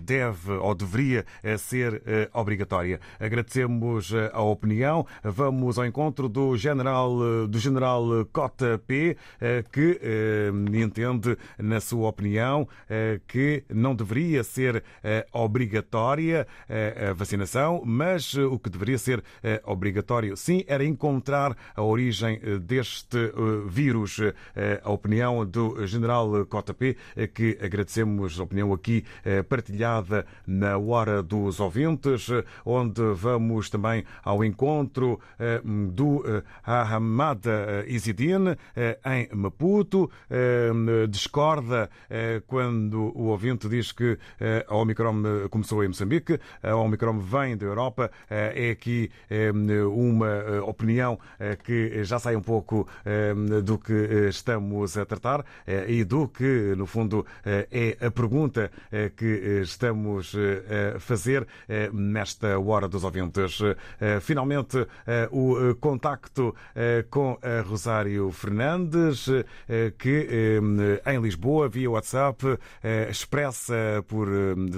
deve 0.00 0.52
ou 0.52 0.74
deveria 0.74 1.26
ser 1.58 2.02
obrigatória. 2.32 3.00
Agradecemos 3.20 4.12
a 4.32 4.40
opinião. 4.40 5.06
Vamos 5.22 5.78
ao 5.78 5.84
encontro 5.84 6.28
do 6.28 6.56
general, 6.56 7.46
do 7.46 7.58
general 7.58 8.04
Cota 8.32 8.80
P, 8.86 9.16
que 9.72 10.00
entende, 10.72 11.36
na 11.58 11.80
sua 11.80 12.08
opinião, 12.08 12.66
que 13.26 13.64
não 13.68 13.94
deveria 13.94 14.42
ser 14.42 14.82
obrigatória 15.32 16.46
a 17.10 17.12
vacinação, 17.12 17.82
mas 17.84 18.32
o 18.34 18.58
que 18.58 18.70
deveria 18.70 18.96
ser 18.96 19.22
obrigatório, 19.64 20.36
sim, 20.36 20.64
era 20.66 20.84
encontrar 20.84 21.56
a 21.74 21.82
origem 21.82 22.40
deste 22.60 23.32
vírus. 23.66 24.20
A 24.82 24.90
opinião 24.90 25.44
do 25.44 25.86
general 25.86 26.44
Cota 26.46 26.74
P, 26.74 26.96
que 27.34 27.58
agradecemos 27.60 28.38
a 28.38 28.42
opinião 28.42 28.72
aqui 28.72 29.04
partilhada 29.48 30.26
na 30.46 30.78
Hora 30.78 31.22
dos 31.22 31.60
Ouvintes, 31.60 32.28
onde 32.64 33.02
vamos 33.14 33.70
também 33.70 34.04
ao 34.22 34.44
encontro 34.44 35.20
do 35.92 36.22
Ahmad 36.64 37.44
Izidine 37.86 38.56
em 39.04 39.28
Maputo. 39.34 40.10
Discorda 41.08 41.90
quando 42.46 43.12
o 43.14 43.24
ouvinte 43.24 43.68
diz 43.68 43.92
que 43.92 44.18
a 44.68 44.74
Omicron 44.74 45.48
começou 45.50 45.84
em 45.84 45.88
Moçambique, 45.88 46.38
a 46.62 46.74
Omicron 46.76 47.18
vem 47.18 47.56
da 47.56 47.66
Europa, 47.66 48.10
é 48.28 48.70
aqui 48.70 49.10
uma 49.92 50.62
opinião 50.64 51.18
que 51.62 52.04
já 52.04 52.18
sai 52.18 52.36
um 52.36 52.42
pouco 52.42 52.88
do 53.62 53.78
que 53.78 54.28
estamos 54.28 54.96
a 54.96 55.04
tratar 55.04 55.44
e 55.88 56.04
do 56.04 56.28
que, 56.28 56.74
no 56.76 56.86
fundo, 56.86 57.24
é 57.44 57.96
a 58.00 58.10
pergunta 58.10 58.70
que 59.16 59.60
estamos 59.62 60.34
a 60.96 60.98
fazer 60.98 61.46
nesta 61.92 62.58
Hora 62.58 62.88
dos 62.88 63.04
Ouvintes. 63.04 63.58
Finalmente, 64.20 64.86
o 65.30 65.74
contacto 65.80 66.54
com 67.10 67.38
a 67.42 67.60
Rosário 67.62 68.30
Fernandes, 68.30 69.26
que 69.98 70.60
em 71.06 71.20
Lisboa, 71.20 71.68
via 71.68 71.90
WhatsApp, 71.90 72.58
expressa 73.10 74.04
por 74.06 74.28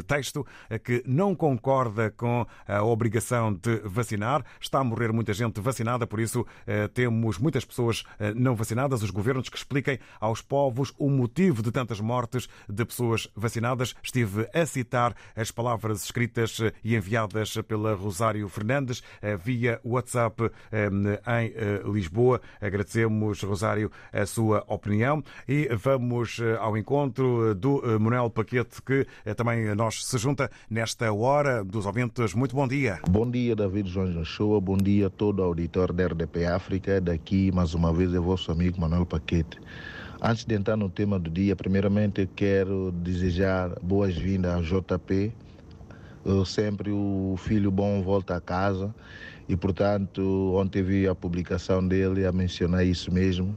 texto 0.07 0.47
que 0.83 1.03
não 1.07 1.35
concorda 1.35 2.11
com 2.11 2.47
a 2.67 2.83
obrigação 2.83 3.53
de 3.53 3.81
vacinar. 3.85 4.26
Está 4.61 4.81
a 4.81 4.85
morrer 4.85 5.13
muita 5.13 5.33
gente 5.33 5.61
vacinada, 5.61 6.07
por 6.07 6.19
isso 6.19 6.45
temos 6.93 7.39
muitas 7.39 7.65
pessoas 7.65 8.05
não 8.35 8.55
vacinadas. 8.55 9.03
Os 9.03 9.11
governos 9.11 9.49
que 9.49 9.57
expliquem 9.57 9.99
aos 10.21 10.43
povos 10.43 10.93
o 10.99 11.09
motivo 11.09 11.63
de 11.63 11.71
tantas 11.71 12.01
mortes 12.01 12.49
de 12.69 12.85
pessoas 12.85 13.29
vacinadas. 13.37 13.95
Estive 14.03 14.49
a 14.53 14.67
citar 14.67 15.15
as 15.37 15.51
palavras 15.51 16.05
escritas 16.05 16.59
e 16.83 16.97
enviadas 16.97 17.55
pela 17.69 17.95
Rosário 17.95 18.49
Fernandes 18.49 19.03
via 19.45 19.81
WhatsApp 19.85 20.51
em 20.73 21.93
Lisboa. 21.93 22.41
Agradecemos, 22.61 23.43
Rosário, 23.43 23.91
a 24.13 24.27
sua 24.27 24.65
opinião 24.67 25.23
e 25.49 25.69
vamos 25.77 26.39
ao 26.59 26.77
encontro 26.77 27.55
do 27.55 27.83
Manuel 28.01 28.31
Paquete, 28.31 28.83
que 28.83 29.07
também 29.35 29.75
nós 29.75 30.05
se 30.05 30.19
junta 30.19 30.51
nesta 30.69 31.13
hora 31.13 31.63
dos 31.65 31.87
ouvintes. 31.87 32.35
Muito 32.35 32.57
bom 32.57 32.67
dia. 32.67 32.99
Bom 33.09 33.31
dia, 33.31 33.55
David 33.55 33.89
João 33.89 34.16
Joshua. 34.17 34.61
Bom 34.61 34.77
dia 34.79 35.09
a 35.09 35.11
todo 35.11 35.43
auditor 35.43 35.93
da 35.93 36.07
RDP 36.07 36.47
África. 36.47 37.01
Daqui, 37.01 37.53
mais 37.53 37.75
uma 37.75 37.93
vez, 37.93 38.15
é 38.15 38.19
vosso 38.19 38.51
amigo 38.51 38.81
Manuel 38.81 39.05
Paquete. 39.05 39.59
Antes 40.23 40.45
de 40.45 40.55
entrar 40.55 40.77
no 40.77 40.89
tema 40.89 41.19
do 41.19 41.31
dia, 41.31 41.55
primeiramente 41.55 42.27
quero 42.35 42.93
desejar 42.93 43.79
boas-vindas 43.83 44.55
ao 44.55 44.63
JP. 44.63 45.33
Sempre 46.47 46.91
o 46.91 47.37
filho 47.39 47.71
bom 47.71 48.03
volta 48.03 48.37
a 48.37 48.41
casa 48.41 48.95
e, 49.49 49.55
portanto, 49.57 50.55
ontem 50.57 50.83
vi 50.83 51.07
a 51.07 51.15
publicação 51.15 51.87
dele 51.87 52.25
a 52.25 52.33
mencionar 52.33 52.85
isso 52.85 53.13
mesmo. 53.13 53.57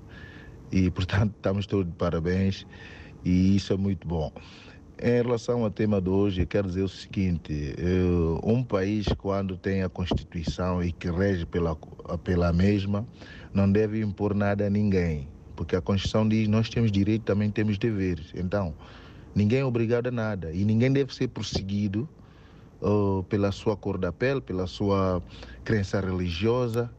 E, 0.72 0.92
portanto, 0.92 1.34
estamos 1.38 1.66
todos 1.66 1.86
de 1.86 1.98
parabéns 1.98 2.68
e 3.24 3.56
isso 3.56 3.72
é 3.74 3.78
muito 3.78 4.08
bom. 4.08 4.32
Em 5.02 5.14
relação 5.14 5.64
ao 5.64 5.72
tema 5.72 6.02
de 6.02 6.10
hoje, 6.10 6.46
quero 6.46 6.68
dizer 6.68 6.84
o 6.84 6.90
seguinte: 6.90 7.74
um 8.44 8.62
país, 8.62 9.06
quando 9.18 9.56
tem 9.56 9.82
a 9.82 9.88
Constituição 9.88 10.84
e 10.84 10.92
que 10.92 11.10
rege 11.10 11.46
pela, 11.46 11.74
pela 12.22 12.52
mesma, 12.52 13.08
não 13.54 13.72
deve 13.72 14.02
impor 14.02 14.36
nada 14.36 14.68
a 14.68 14.70
ninguém, 14.70 15.26
porque 15.56 15.74
a 15.74 15.82
Constituição 15.82 16.28
diz 16.28 16.44
que 16.44 16.52
nós 16.52 16.68
temos 16.68 16.92
direito 16.92 17.24
também 17.24 17.50
temos 17.50 17.78
deveres. 17.78 18.34
Então, 18.36 18.76
ninguém 19.34 19.60
é 19.60 19.66
obrigado 19.66 20.08
a 20.08 20.12
nada 20.12 20.52
e 20.52 20.66
ninguém 20.66 20.92
deve 20.92 21.16
ser 21.16 21.30
perseguido 21.30 22.10
uh, 22.82 23.24
pela 23.30 23.54
sua 23.54 23.78
cor 23.78 23.98
da 23.98 24.12
pele, 24.12 24.42
pela 24.42 24.68
sua 24.68 25.24
crença 25.64 26.02
religiosa. 26.02 26.92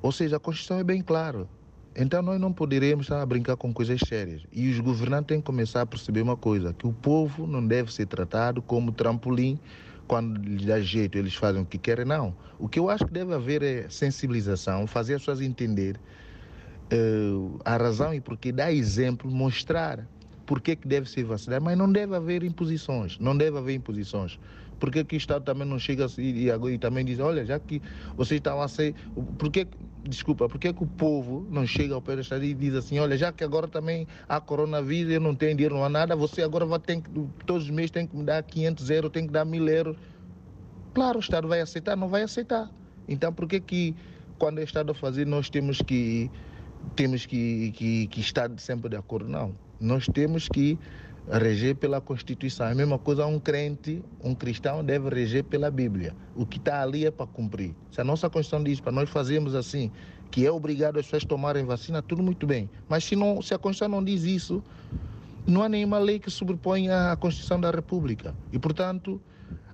Ou 0.00 0.12
seja, 0.12 0.36
a 0.36 0.40
Constituição 0.40 0.78
é 0.78 0.84
bem 0.84 1.02
clara. 1.02 1.48
Então 1.96 2.20
nós 2.20 2.38
não 2.38 2.52
poderemos 2.52 3.06
estar 3.06 3.22
a 3.22 3.26
brincar 3.26 3.56
com 3.56 3.72
coisas 3.72 4.00
sérias. 4.06 4.42
E 4.52 4.70
os 4.70 4.78
governantes 4.80 5.28
têm 5.28 5.38
que 5.38 5.44
começar 5.46 5.80
a 5.80 5.86
perceber 5.86 6.20
uma 6.20 6.36
coisa, 6.36 6.74
que 6.74 6.86
o 6.86 6.92
povo 6.92 7.46
não 7.46 7.66
deve 7.66 7.92
ser 7.92 8.06
tratado 8.06 8.60
como 8.60 8.92
trampolim, 8.92 9.58
quando 10.06 10.38
lhes 10.38 10.66
dá 10.66 10.78
jeito 10.80 11.16
eles 11.16 11.34
fazem 11.34 11.62
o 11.62 11.66
que 11.66 11.78
querem, 11.78 12.04
não. 12.04 12.36
O 12.58 12.68
que 12.68 12.78
eu 12.78 12.90
acho 12.90 13.06
que 13.06 13.12
deve 13.12 13.32
haver 13.34 13.62
é 13.62 13.88
sensibilização, 13.88 14.86
fazer 14.86 15.14
as 15.14 15.22
pessoas 15.22 15.40
entender 15.40 15.98
uh, 16.92 17.58
a 17.64 17.76
razão 17.76 18.12
e 18.14 18.20
porque 18.20 18.52
dá 18.52 18.70
exemplo, 18.70 19.30
mostrar 19.30 20.06
por 20.44 20.60
que, 20.60 20.76
que 20.76 20.86
deve 20.86 21.10
ser 21.10 21.24
vacinado, 21.24 21.64
mas 21.64 21.76
não 21.76 21.90
deve 21.90 22.14
haver 22.14 22.44
imposições, 22.44 23.18
não 23.18 23.36
deve 23.36 23.58
haver 23.58 23.74
imposições. 23.74 24.38
Por 24.78 24.90
que, 24.90 25.00
o 25.00 25.16
Estado 25.16 25.44
também 25.44 25.66
não 25.66 25.78
chega 25.78 26.06
e, 26.18 26.48
e, 26.48 26.50
e 26.50 26.78
também 26.78 27.04
diz, 27.04 27.18
olha, 27.18 27.44
já 27.44 27.58
que 27.58 27.80
vocês 28.16 28.38
estão 28.38 28.60
a 28.60 28.68
ser... 28.68 28.94
Por 29.38 29.50
que, 29.50 29.66
desculpa, 30.04 30.48
por 30.48 30.58
que, 30.58 30.68
o 30.68 30.86
povo 30.86 31.46
não 31.50 31.66
chega 31.66 31.94
ao 31.94 32.02
pé 32.02 32.14
do 32.14 32.22
Estado 32.22 32.44
e 32.44 32.54
diz 32.54 32.74
assim, 32.74 32.98
olha, 32.98 33.16
já 33.16 33.32
que 33.32 33.42
agora 33.42 33.66
também 33.66 34.06
há 34.28 34.40
coronavírus, 34.40 35.12
eu 35.12 35.20
não 35.20 35.34
tenho 35.34 35.56
dinheiro, 35.56 35.74
não 35.74 35.84
há 35.84 35.88
nada, 35.88 36.14
você 36.14 36.42
agora 36.42 36.66
vai 36.66 36.78
ter 36.78 37.00
que, 37.00 37.10
todos 37.46 37.64
os 37.64 37.70
meses 37.70 37.90
tem 37.90 38.06
que 38.06 38.16
me 38.16 38.24
dar 38.24 38.42
500 38.42 38.90
euros, 38.90 39.10
tem 39.10 39.26
que 39.26 39.32
dar 39.32 39.44
1000 39.44 39.68
euros. 39.68 39.96
Claro, 40.94 41.18
o 41.18 41.20
Estado 41.20 41.48
vai 41.48 41.60
aceitar? 41.60 41.96
Não 41.96 42.08
vai 42.08 42.22
aceitar. 42.22 42.70
Então, 43.08 43.32
por 43.32 43.46
que 43.46 43.60
que 43.60 43.94
quando 44.38 44.58
o 44.58 44.62
Estado 44.62 44.92
a 44.92 44.94
fazer, 44.94 45.26
nós 45.26 45.48
temos 45.50 45.80
que, 45.80 46.30
temos 46.94 47.26
que, 47.26 47.72
que, 47.72 48.06
que 48.08 48.20
estar 48.20 48.50
sempre 48.58 48.90
de 48.90 48.96
acordo? 48.96 49.28
Não. 49.28 49.54
Nós 49.80 50.06
temos 50.06 50.48
que 50.48 50.78
reger 51.30 51.74
pela 51.74 52.00
Constituição. 52.00 52.66
É 52.66 52.72
a 52.72 52.74
mesma 52.74 52.98
coisa 52.98 53.26
um 53.26 53.38
crente, 53.40 54.02
um 54.22 54.34
cristão 54.34 54.84
deve 54.84 55.08
reger 55.08 55.44
pela 55.44 55.70
Bíblia. 55.70 56.14
O 56.34 56.46
que 56.46 56.58
está 56.58 56.82
ali 56.82 57.06
é 57.06 57.10
para 57.10 57.26
cumprir. 57.26 57.74
Se 57.90 58.00
a 58.00 58.04
nossa 58.04 58.30
Constituição 58.30 58.62
diz 58.64 58.80
para 58.80 58.92
nós 58.92 59.10
fazermos 59.10 59.54
assim, 59.54 59.90
que 60.30 60.46
é 60.46 60.50
obrigado 60.50 60.98
as 60.98 61.06
pessoas 61.06 61.24
tomarem 61.24 61.64
vacina, 61.64 62.02
tudo 62.02 62.22
muito 62.22 62.46
bem. 62.46 62.68
Mas 62.88 63.04
se, 63.04 63.16
não, 63.16 63.42
se 63.42 63.54
a 63.54 63.58
Constituição 63.58 63.96
não 63.96 64.04
diz 64.04 64.22
isso, 64.22 64.62
não 65.46 65.62
há 65.62 65.68
nenhuma 65.68 65.98
lei 65.98 66.18
que 66.18 66.30
sobrepõe 66.30 66.88
à 66.90 67.16
Constituição 67.16 67.60
da 67.60 67.70
República. 67.70 68.34
E, 68.52 68.58
portanto, 68.58 69.20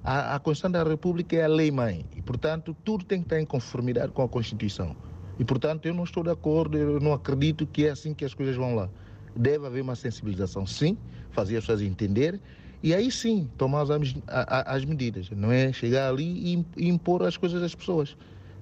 a, 0.03 0.35
a 0.35 0.39
Constituição 0.39 0.71
da 0.71 0.89
República 0.89 1.37
é 1.37 1.45
a 1.45 1.49
lei-mãe. 1.49 2.07
E, 2.17 2.23
portanto, 2.23 2.77
tudo 2.85 3.05
tem 3.05 3.21
que 3.21 3.27
estar 3.27 3.41
em 3.41 3.47
conformidade 3.47 4.13
com 4.13 4.23
a 4.23 4.29
Constituição. 4.29 4.97
E, 5.39 5.45
portanto, 5.45 5.87
eu 5.87 5.95
não 5.95 6.05
estou 6.05 6.23
de 6.23 6.31
acordo, 6.31 6.77
eu 6.77 7.01
não 7.01 7.13
acredito 7.13 7.67
que 7.67 7.87
é 7.87 7.91
assim 7.91 8.15
que 8.15 8.25
as 8.25 8.35
coisas 8.35 8.55
vão 8.57 8.75
lá. 8.75 8.89
Deve 9.35 9.66
haver 9.66 9.83
uma 9.83 9.97
sensibilização, 9.97 10.66
sim, 10.66 10.99
fazer 11.30 11.57
as 11.57 11.64
pessoas 11.64 11.83
entender 11.83 12.41
e 12.83 12.95
aí 12.95 13.11
sim 13.11 13.51
tomar 13.57 13.83
as, 13.83 14.14
as 14.28 14.85
medidas. 14.85 15.30
Não 15.30 15.51
é 15.53 15.72
chegar 15.72 16.09
ali 16.11 16.66
e 16.76 16.89
impor 16.89 17.22
as 17.22 17.37
coisas 17.37 17.62
às 17.62 17.74
pessoas. 17.74 18.16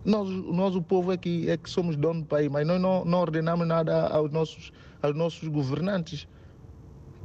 Nós, 0.04 0.28
nós 0.28 0.74
o 0.76 0.82
povo, 0.82 1.12
é 1.12 1.18
que, 1.18 1.48
é 1.50 1.56
que 1.56 1.68
somos 1.70 1.96
dono 1.96 2.22
do 2.22 2.26
país, 2.26 2.48
mas 2.50 2.66
nós 2.66 2.80
não, 2.80 3.04
não 3.04 3.18
ordenamos 3.20 3.66
nada 3.66 4.08
aos 4.08 4.30
nossos, 4.30 4.70
aos 5.02 5.14
nossos 5.14 5.48
governantes. 5.48 6.26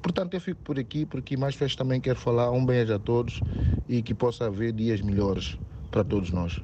Portanto, 0.01 0.33
eu 0.35 0.41
fico 0.41 0.61
por 0.63 0.79
aqui, 0.79 1.05
porque 1.05 1.35
mais 1.37 1.55
vezes 1.55 1.75
também 1.75 1.99
quero 2.01 2.19
falar 2.19 2.51
um 2.51 2.65
beijo 2.65 2.93
a 2.93 2.99
todos 2.99 3.41
e 3.87 4.03
que 4.03 4.13
possa 4.13 4.45
haver 4.47 4.73
dias 4.73 5.01
melhores 5.01 5.59
para 5.91 6.03
todos 6.03 6.31
nós. 6.31 6.61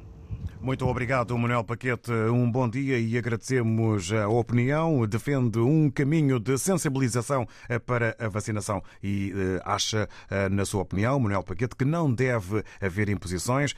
Muito 0.62 0.86
obrigado, 0.86 1.36
Manuel 1.36 1.64
Paquete. 1.64 2.12
Um 2.12 2.48
bom 2.48 2.68
dia 2.68 2.96
e 2.96 3.18
agradecemos 3.18 4.12
a 4.12 4.28
opinião. 4.28 5.04
Defende 5.08 5.58
um 5.58 5.90
caminho 5.90 6.38
de 6.38 6.56
sensibilização 6.56 7.48
para 7.84 8.14
a 8.16 8.28
vacinação 8.28 8.80
e 9.02 9.32
acha, 9.64 10.08
na 10.52 10.64
sua 10.64 10.82
opinião, 10.82 11.18
Manuel 11.18 11.42
Paquete, 11.42 11.74
que 11.74 11.84
não 11.84 12.12
deve 12.14 12.62
haver 12.80 13.08
imposições, 13.08 13.74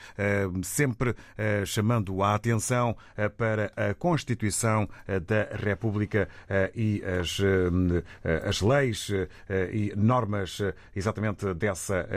sempre 0.63 1.15
chamando 1.65 2.21
a 2.21 2.35
atenção 2.35 2.95
para 3.35 3.73
a 3.75 3.95
Constituição 3.95 4.87
da 5.07 5.55
República 5.55 6.29
e 6.75 7.01
as, 7.19 7.39
as 8.47 8.61
leis 8.61 9.09
e 9.73 9.91
normas 9.97 10.61
exatamente 10.95 11.51
dessa 11.55 12.07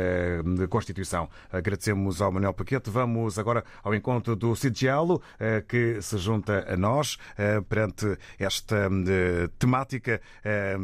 Constituição. 0.69 1.27
Agradecemos 1.51 2.21
ao 2.21 2.31
Manuel 2.31 2.53
Paquete. 2.53 2.91
Vamos 2.91 3.39
agora 3.39 3.65
ao 3.83 3.95
encontro 3.95 4.37
do 4.37 4.58
Cigielo, 4.59 5.23
eh, 5.39 5.65
que 5.67 6.03
se 6.03 6.19
junta 6.19 6.67
a 6.69 6.77
nós 6.77 7.17
eh, 7.37 7.61
perante 7.61 8.19
esta 8.39 8.89
eh, 8.89 9.49
temática, 9.59 10.21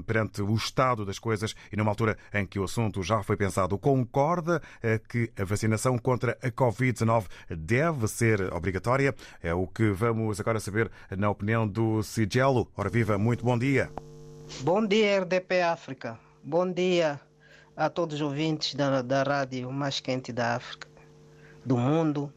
perante 0.07 0.43
o 0.43 0.55
estado 0.55 1.05
das 1.05 1.18
coisas 1.18 1.55
e 1.72 1.77
numa 1.77 1.91
altura 1.91 2.16
em 2.33 2.47
que 2.47 2.59
o 2.59 2.64
assunto 2.64 3.03
já 3.03 3.22
foi 3.22 3.37
pensado. 3.37 3.79
Concorda 3.79 4.62
que 5.09 5.31
a 5.39 5.45
vacinação 5.45 5.99
contra 5.99 6.37
a 6.43 6.51
Covid-19 6.51 7.27
deve 7.51 8.07
ser 8.09 8.53
obrigatória? 8.53 9.14
É 9.43 9.53
o 9.55 9.66
que 9.66 9.91
vamos 9.91 10.41
agora 10.41 10.61
saber 10.61 10.91
na 11.16 11.31
opinião 11.31 11.66
do 11.66 12.03
Cigielo. 12.03 12.68
Ora 12.77 12.89
viva, 12.89 13.18
muito 13.18 13.45
bom 13.45 13.59
dia. 13.59 13.91
Bom 14.61 14.87
dia, 14.87 15.20
RDP 15.20 15.62
África. 15.62 16.18
Bom 16.43 16.70
dia 16.70 17.20
a 17.77 17.89
todos 17.89 18.16
os 18.16 18.20
ouvintes 18.20 18.75
da, 18.75 19.03
da 19.03 19.22
rádio 19.22 19.70
mais 19.72 20.01
quente 20.01 20.33
da 20.33 20.55
África, 20.55 20.89
do 21.64 21.77
mundo. 21.77 22.33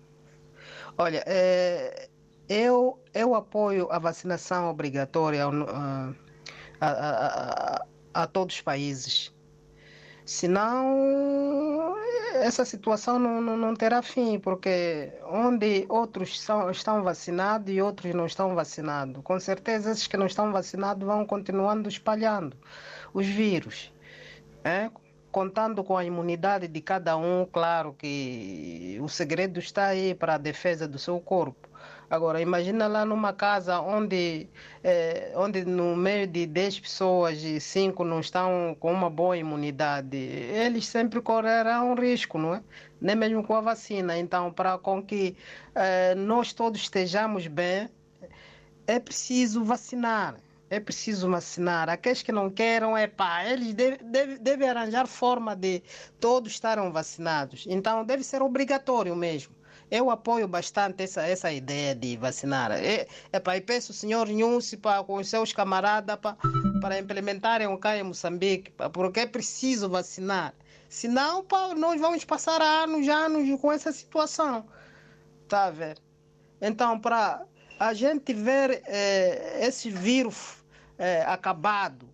Olha, 0.98 1.24
é, 1.28 2.10
eu, 2.50 3.00
eu 3.14 3.36
apoio 3.36 3.88
a 3.92 4.00
vacinação 4.00 4.70
obrigatória 4.70 5.46
a, 5.46 6.14
a, 6.82 6.90
a, 6.90 7.86
a, 8.14 8.28
todos 8.28 8.56
os 8.56 8.62
países. 8.62 9.32
Senão, 10.26 11.96
essa 12.34 12.66
situação 12.66 13.20
não, 13.20 13.40
não, 13.40 13.56
não, 13.56 13.76
terá 13.76 14.02
fim, 14.02 14.40
porque 14.40 15.14
onde 15.24 15.86
outros 15.88 16.40
são, 16.42 16.70
estão 16.70 17.04
vacinados 17.04 17.74
e 17.74 17.82
outros 17.82 18.14
não 18.14 18.26
estão 18.26 18.54
vacinados, 18.56 19.22
com 19.24 19.40
certeza 19.40 19.92
esses 19.92 20.08
que 20.08 20.18
não 20.18 20.26
estão 20.26 20.52
vacinados 20.52 21.06
vão 21.06 21.26
continuando 21.26 21.88
espalhando 21.88 22.58
os 23.14 23.26
vírus. 23.26 23.94
É? 24.64 24.90
Contando 25.38 25.84
com 25.84 25.96
a 25.96 26.04
imunidade 26.04 26.68
de 26.68 26.82
cada 26.82 27.16
um, 27.16 27.46
claro 27.46 27.94
que 27.94 28.98
o 29.00 29.08
segredo 29.08 29.60
está 29.60 29.86
aí 29.86 30.16
para 30.16 30.34
a 30.34 30.38
defesa 30.40 30.88
do 30.88 30.98
seu 30.98 31.20
corpo. 31.20 31.70
Agora, 32.10 32.42
imagina 32.42 32.88
lá 32.88 33.06
numa 33.06 33.32
casa 33.32 33.80
onde, 33.80 34.50
é, 34.84 35.32
onde 35.36 35.64
no 35.64 35.96
meio 35.96 36.26
de 36.26 36.48
10 36.48 36.80
pessoas, 36.80 37.44
e 37.44 37.60
5 37.60 38.04
não 38.04 38.20
estão 38.20 38.76
com 38.80 38.92
uma 38.92 39.12
boa 39.12 39.38
imunidade. 39.38 40.18
Eles 40.18 40.88
sempre 40.88 41.22
correrão 41.22 41.94
risco, 41.94 42.40
não 42.40 42.56
é? 42.56 42.64
Nem 43.00 43.16
mesmo 43.16 43.44
com 43.44 43.54
a 43.54 43.62
vacina. 43.62 44.18
Então, 44.18 44.52
para 44.52 44.76
com 44.80 45.04
que 45.04 45.38
é, 45.76 46.16
nós 46.16 46.52
todos 46.52 46.82
estejamos 46.82 47.46
bem, 47.46 47.88
é 48.88 49.00
preciso 49.00 49.64
vacinar 49.64 50.36
é 50.70 50.80
preciso 50.80 51.30
vacinar. 51.30 51.90
Aqueles 51.90 52.22
que 52.22 52.32
não 52.32 52.50
querem, 52.50 52.98
é 52.98 53.08
pá, 53.08 53.46
eles 53.46 53.74
devem 53.74 54.00
deve, 54.04 54.38
deve 54.38 54.66
arranjar 54.66 55.08
forma 55.08 55.56
de 55.56 55.82
todos 56.20 56.52
estarem 56.52 56.92
vacinados. 56.92 57.66
Então, 57.68 58.06
deve 58.06 58.24
ser 58.24 58.42
obrigatório 58.42 59.16
mesmo. 59.16 59.56
Eu 59.90 60.10
apoio 60.10 60.48
bastante 60.48 61.04
essa, 61.04 61.22
essa 61.22 61.52
ideia 61.52 61.96
de 61.96 62.18
vacinar. 62.18 62.72
É, 62.72 63.08
para, 63.40 63.56
e 63.56 63.62
peço 63.62 63.92
o 63.92 63.96
senhor 63.96 64.28
para, 64.82 65.04
com 65.04 65.16
os 65.16 65.30
seus 65.30 65.54
camaradas 65.54 66.18
para, 66.18 67.00
implementarem 67.00 67.68
o 67.68 67.78
CAI 67.78 68.02
em 68.02 68.04
Moçambique, 68.04 68.72
pá, 68.72 68.90
porque 68.90 69.22
é 69.22 69.26
preciso 69.26 69.88
vacinar. 69.88 70.54
Senão, 70.90 71.44
pá, 71.44 71.74
nós 71.74 72.02
vamos 72.02 72.26
passar 72.26 72.62
anos, 72.62 73.08
anos 73.08 73.62
com 73.62 73.72
essa 73.72 73.92
situação. 73.94 74.68
Tá 75.48 75.70
ver? 75.70 75.98
Então, 76.60 77.00
para 77.00 77.46
a 77.80 77.94
gente 77.94 78.34
ver 78.34 78.82
eh, 78.86 79.66
esse 79.66 79.90
vírus 79.90 80.58
é, 80.98 81.22
acabado, 81.24 82.08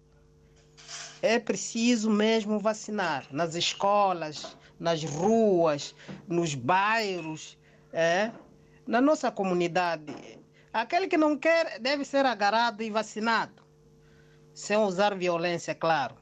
é 1.21 1.39
preciso 1.39 2.09
mesmo 2.09 2.59
vacinar 2.59 3.25
nas 3.31 3.55
escolas, 3.55 4.57
nas 4.79 5.03
ruas, 5.03 5.95
nos 6.27 6.53
bairros, 6.53 7.57
é, 7.93 8.31
na 8.85 8.99
nossa 8.99 9.31
comunidade. 9.31 10.13
Aquele 10.73 11.07
que 11.07 11.17
não 11.17 11.37
quer 11.37 11.79
deve 11.79 12.03
ser 12.03 12.25
agarrado 12.25 12.81
e 12.81 12.89
vacinado, 12.89 13.63
sem 14.53 14.75
usar 14.77 15.15
violência, 15.15 15.73
claro. 15.73 16.15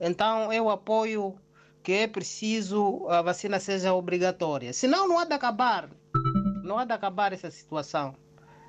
Então 0.00 0.52
eu 0.52 0.68
apoio 0.68 1.38
que 1.82 1.92
é 1.92 2.08
preciso 2.08 3.06
a 3.08 3.22
vacina 3.22 3.60
seja 3.60 3.94
obrigatória. 3.94 4.72
Senão 4.72 5.06
não 5.06 5.18
há 5.18 5.24
de 5.24 5.34
acabar. 5.34 5.88
Não 6.64 6.78
há 6.78 6.84
de 6.84 6.92
acabar 6.92 7.32
essa 7.32 7.50
situação. 7.50 8.16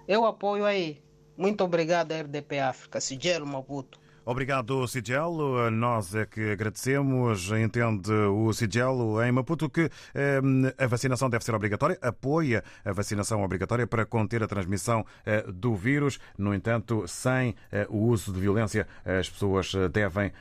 Eu 0.08 0.26
apoio 0.26 0.66
aí. 0.66 1.04
Muito 1.38 1.64
obrigado, 1.64 2.12
RDP 2.12 2.60
África. 2.60 3.02
Sigelo 3.02 3.46
Maputo. 3.46 4.00
Obrigado, 4.28 4.88
Sigelo. 4.88 5.70
Nós 5.70 6.16
é 6.16 6.26
que 6.26 6.52
agradecemos. 6.52 7.52
Entende 7.52 8.12
o 8.12 8.52
Sigelo 8.54 9.22
em 9.22 9.32
Maputo 9.32 9.70
que 9.70 9.88
eh, 10.16 10.42
a 10.80 10.88
vacinação 10.88 11.30
deve 11.30 11.46
ser 11.46 11.54
obrigatória, 11.54 11.96
apoia 12.02 12.64
a 12.84 12.92
vacinação 12.92 13.44
obrigatória 13.44 13.86
para 13.86 14.04
conter 14.04 14.42
a 14.42 14.48
transmissão 14.48 15.06
eh, 15.26 15.46
do 15.48 15.76
vírus. 15.76 16.20
No 16.38 16.56
entanto, 16.56 17.08
sem 17.08 17.54
eh, 17.72 17.86
o 17.88 17.98
uso 18.08 18.34
de 18.34 18.40
violência, 18.40 18.88
as 19.06 19.30
pessoas 19.30 19.72
devem 19.92 20.32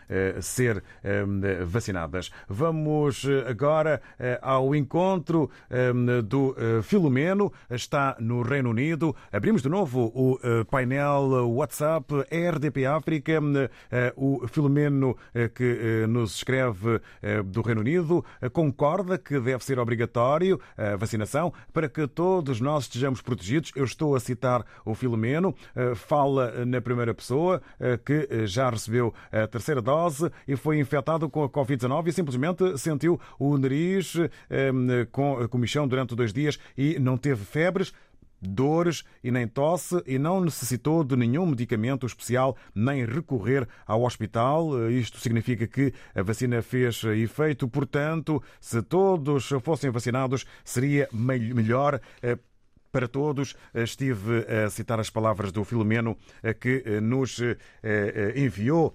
ser 0.40 0.82
vacinadas. 1.66 2.30
Vamos 2.48 3.26
agora 3.46 4.00
ao 4.40 4.74
encontro 4.74 5.50
do 6.24 6.54
Filomeno. 6.82 7.52
Está 7.70 8.16
no 8.18 8.42
Reino 8.42 8.70
Unido. 8.70 9.14
Abrimos 9.32 9.62
de 9.62 9.68
novo 9.68 10.12
o 10.14 10.38
painel 10.64 11.50
WhatsApp 11.50 12.06
RDP 12.30 12.86
África 12.86 13.32
eh, 13.32 13.70
o 14.16 14.46
Filomeno, 14.48 15.16
eh, 15.34 15.48
que 15.48 15.64
eh, 15.64 16.06
nos 16.06 16.36
escreve 16.36 17.00
do 17.46 17.62
Reino 17.62 17.80
Unido, 17.80 18.24
concorda 18.52 19.18
que 19.18 19.38
deve 19.40 19.64
ser 19.64 19.78
obrigatório 19.78 20.60
a 20.76 20.96
vacinação 20.96 21.52
para 21.72 21.88
que 21.88 22.06
todos 22.06 22.60
nós 22.60 22.84
estejamos 22.84 23.20
protegidos. 23.20 23.72
Eu 23.74 23.84
estou 23.84 24.14
a 24.14 24.20
citar 24.20 24.64
o 24.84 24.94
Filomeno, 24.94 25.54
fala 25.94 26.64
na 26.64 26.80
primeira 26.80 27.14
pessoa 27.14 27.62
que 28.04 28.46
já 28.46 28.70
recebeu 28.70 29.14
a 29.32 29.46
terceira 29.46 29.80
dose 29.80 30.30
e 30.46 30.56
foi 30.56 30.78
infectado 30.78 31.28
com 31.28 31.42
a 31.42 31.48
Covid-19 31.48 32.08
e 32.08 32.12
simplesmente 32.12 32.78
sentiu 32.78 33.20
o 33.38 33.56
nariz 33.56 34.14
com 35.12 35.38
a 35.38 35.48
comichão 35.48 35.86
durante 35.86 36.14
dois 36.14 36.32
dias 36.32 36.58
e 36.76 36.98
não 36.98 37.16
teve 37.16 37.44
febres 37.44 37.92
dores 38.48 39.04
e 39.22 39.30
nem 39.30 39.46
tosse 39.46 40.02
e 40.06 40.18
não 40.18 40.40
necessitou 40.40 41.02
de 41.02 41.16
nenhum 41.16 41.46
medicamento 41.46 42.06
especial 42.06 42.56
nem 42.74 43.04
recorrer 43.04 43.68
ao 43.86 44.02
hospital. 44.02 44.90
Isto 44.90 45.18
significa 45.18 45.66
que 45.66 45.92
a 46.14 46.22
vacina 46.22 46.62
fez 46.62 47.02
efeito, 47.04 47.68
portanto, 47.68 48.42
se 48.60 48.82
todos 48.82 49.48
fossem 49.62 49.90
vacinados, 49.90 50.44
seria 50.64 51.08
melhor 51.12 52.00
eh, 52.22 52.38
para 52.94 53.08
todos. 53.08 53.56
Estive 53.74 54.46
a 54.46 54.70
citar 54.70 55.00
as 55.00 55.10
palavras 55.10 55.50
do 55.50 55.64
Filomeno 55.64 56.16
eh, 56.44 56.54
que 56.54 56.80
eh, 56.86 57.00
nos 57.00 57.40
eh, 57.40 58.32
enviou 58.36 58.94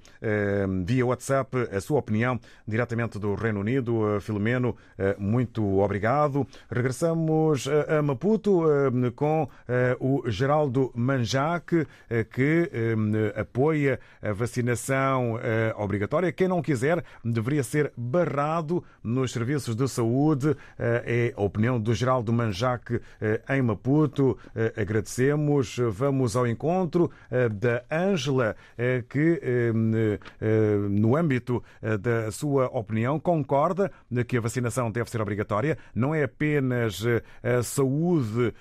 via 0.86 1.06
WhatsApp 1.06 1.68
a 1.76 1.82
sua 1.82 2.00
opinião 2.00 2.40
diretamente 2.66 3.20
do 3.20 3.36
Reino 3.36 3.60
Unido. 3.60 4.20
Filomeno, 4.22 4.76
muito 5.18 5.80
obrigado. 5.80 6.48
Regressamos 6.70 7.68
a 7.68 8.02
Maputo 8.02 8.64
com 9.16 9.48
o 10.00 10.30
Geraldo 10.30 10.92
Manjac, 10.96 11.88
que 12.32 12.70
apoia 13.36 14.00
a 14.22 14.32
vacinação 14.32 15.40
obrigatória. 15.78 16.32
Quem 16.32 16.48
não 16.48 16.62
quiser 16.62 17.04
deveria 17.24 17.64
ser 17.64 17.92
barrado 17.98 18.84
nos 19.04 19.32
serviços 19.32 19.76
de 19.76 19.88
saúde. 19.88 20.56
É 20.78 21.34
a 21.36 21.42
opinião 21.42 21.80
do 21.80 21.94
Geraldo 21.94 22.32
Manjac 22.32 23.02
em 23.50 23.62
Maputo. 23.62 23.89
Maputo. 23.90 24.38
Agradecemos. 24.76 25.78
Vamos 25.92 26.36
ao 26.36 26.46
encontro 26.48 27.10
da 27.52 27.84
Ângela, 27.92 28.56
que, 29.10 29.42
no 30.90 31.16
âmbito 31.16 31.64
da 32.00 32.32
sua 32.32 32.68
opinião, 32.68 33.20
concorda 33.20 33.92
que 34.28 34.38
a 34.38 34.42
vacinação 34.42 34.92
deve 34.92 35.10
ser 35.10 35.22
obrigatória. 35.22 35.78
Não 35.94 36.14
é 36.14 36.24
apenas 36.24 37.04
a 37.44 37.64
saúde 37.64 38.54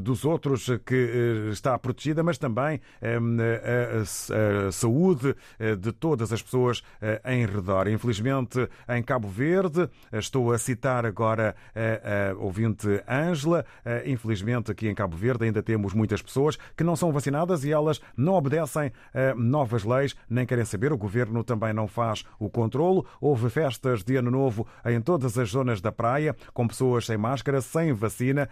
dos 0.00 0.24
outros 0.24 0.68
que 0.84 1.48
está 1.50 1.78
protegida, 1.78 2.22
mas 2.22 2.36
também 2.36 2.80
a 3.00 4.70
saúde 4.72 5.34
de 5.78 5.92
todas 5.92 6.32
as 6.32 6.42
pessoas 6.42 6.82
em 7.24 7.46
redor. 7.46 7.88
Infelizmente, 7.88 8.68
em 8.88 9.02
Cabo 9.02 9.28
Verde, 9.28 9.88
estou 10.12 10.52
a 10.52 10.58
citar 10.58 11.06
agora 11.06 11.54
a 11.74 12.34
ouvinte 12.36 13.02
Ângela, 13.08 13.64
infelizmente 14.04 14.49
aqui 14.70 14.88
em 14.88 14.94
Cabo 14.94 15.16
Verde 15.16 15.44
ainda 15.44 15.62
temos 15.62 15.94
muitas 15.94 16.20
pessoas 16.22 16.56
que 16.76 16.84
não 16.84 16.96
são 16.96 17.12
vacinadas 17.12 17.64
e 17.64 17.72
elas 17.72 18.00
não 18.16 18.34
obedecem 18.34 18.92
a 19.14 19.34
novas 19.34 19.84
leis, 19.84 20.16
nem 20.28 20.46
querem 20.46 20.64
saber. 20.64 20.92
O 20.92 20.96
governo 20.96 21.44
também 21.44 21.72
não 21.72 21.86
faz 21.86 22.24
o 22.38 22.48
controlo. 22.48 23.06
Houve 23.20 23.48
festas 23.50 24.02
de 24.02 24.16
Ano 24.16 24.30
Novo 24.30 24.66
em 24.84 25.00
todas 25.00 25.38
as 25.38 25.50
zonas 25.50 25.80
da 25.80 25.92
praia, 25.92 26.34
com 26.52 26.66
pessoas 26.66 27.06
sem 27.06 27.16
máscara, 27.16 27.60
sem 27.60 27.92
vacina. 27.92 28.48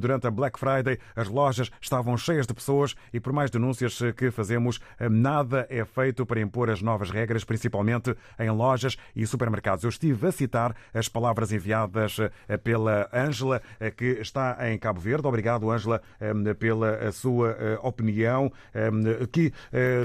Durante 0.00 0.26
a 0.26 0.30
Black 0.30 0.58
Friday, 0.58 0.98
as 1.16 1.28
lojas 1.28 1.70
estavam 1.80 2.16
cheias 2.16 2.46
de 2.46 2.54
pessoas 2.54 2.94
e, 3.12 3.20
por 3.20 3.32
mais 3.32 3.50
denúncias 3.50 3.98
que 4.16 4.30
fazemos, 4.30 4.80
nada 5.10 5.66
é 5.70 5.84
feito 5.84 6.26
para 6.26 6.40
impor 6.40 6.70
as 6.70 6.82
novas 6.82 7.10
regras, 7.10 7.44
principalmente 7.44 8.14
em 8.38 8.50
lojas 8.50 8.96
e 9.14 9.26
supermercados. 9.26 9.84
Eu 9.84 9.90
estive 9.90 10.26
a 10.26 10.32
citar 10.32 10.74
as 10.92 11.08
palavras 11.08 11.52
enviadas 11.52 12.18
eh, 12.48 12.56
pela 12.56 13.08
Ângela, 13.12 13.62
eh, 13.78 13.90
que 13.90 14.20
está 14.20 14.56
em 14.70 14.78
Cabo 14.78 15.00
Verde. 15.00 15.11
Obrigado, 15.20 15.70
Ângela, 15.70 16.00
pela 16.58 17.12
sua 17.12 17.50
eh, 17.50 17.78
opinião, 17.82 18.50
que 19.30 19.52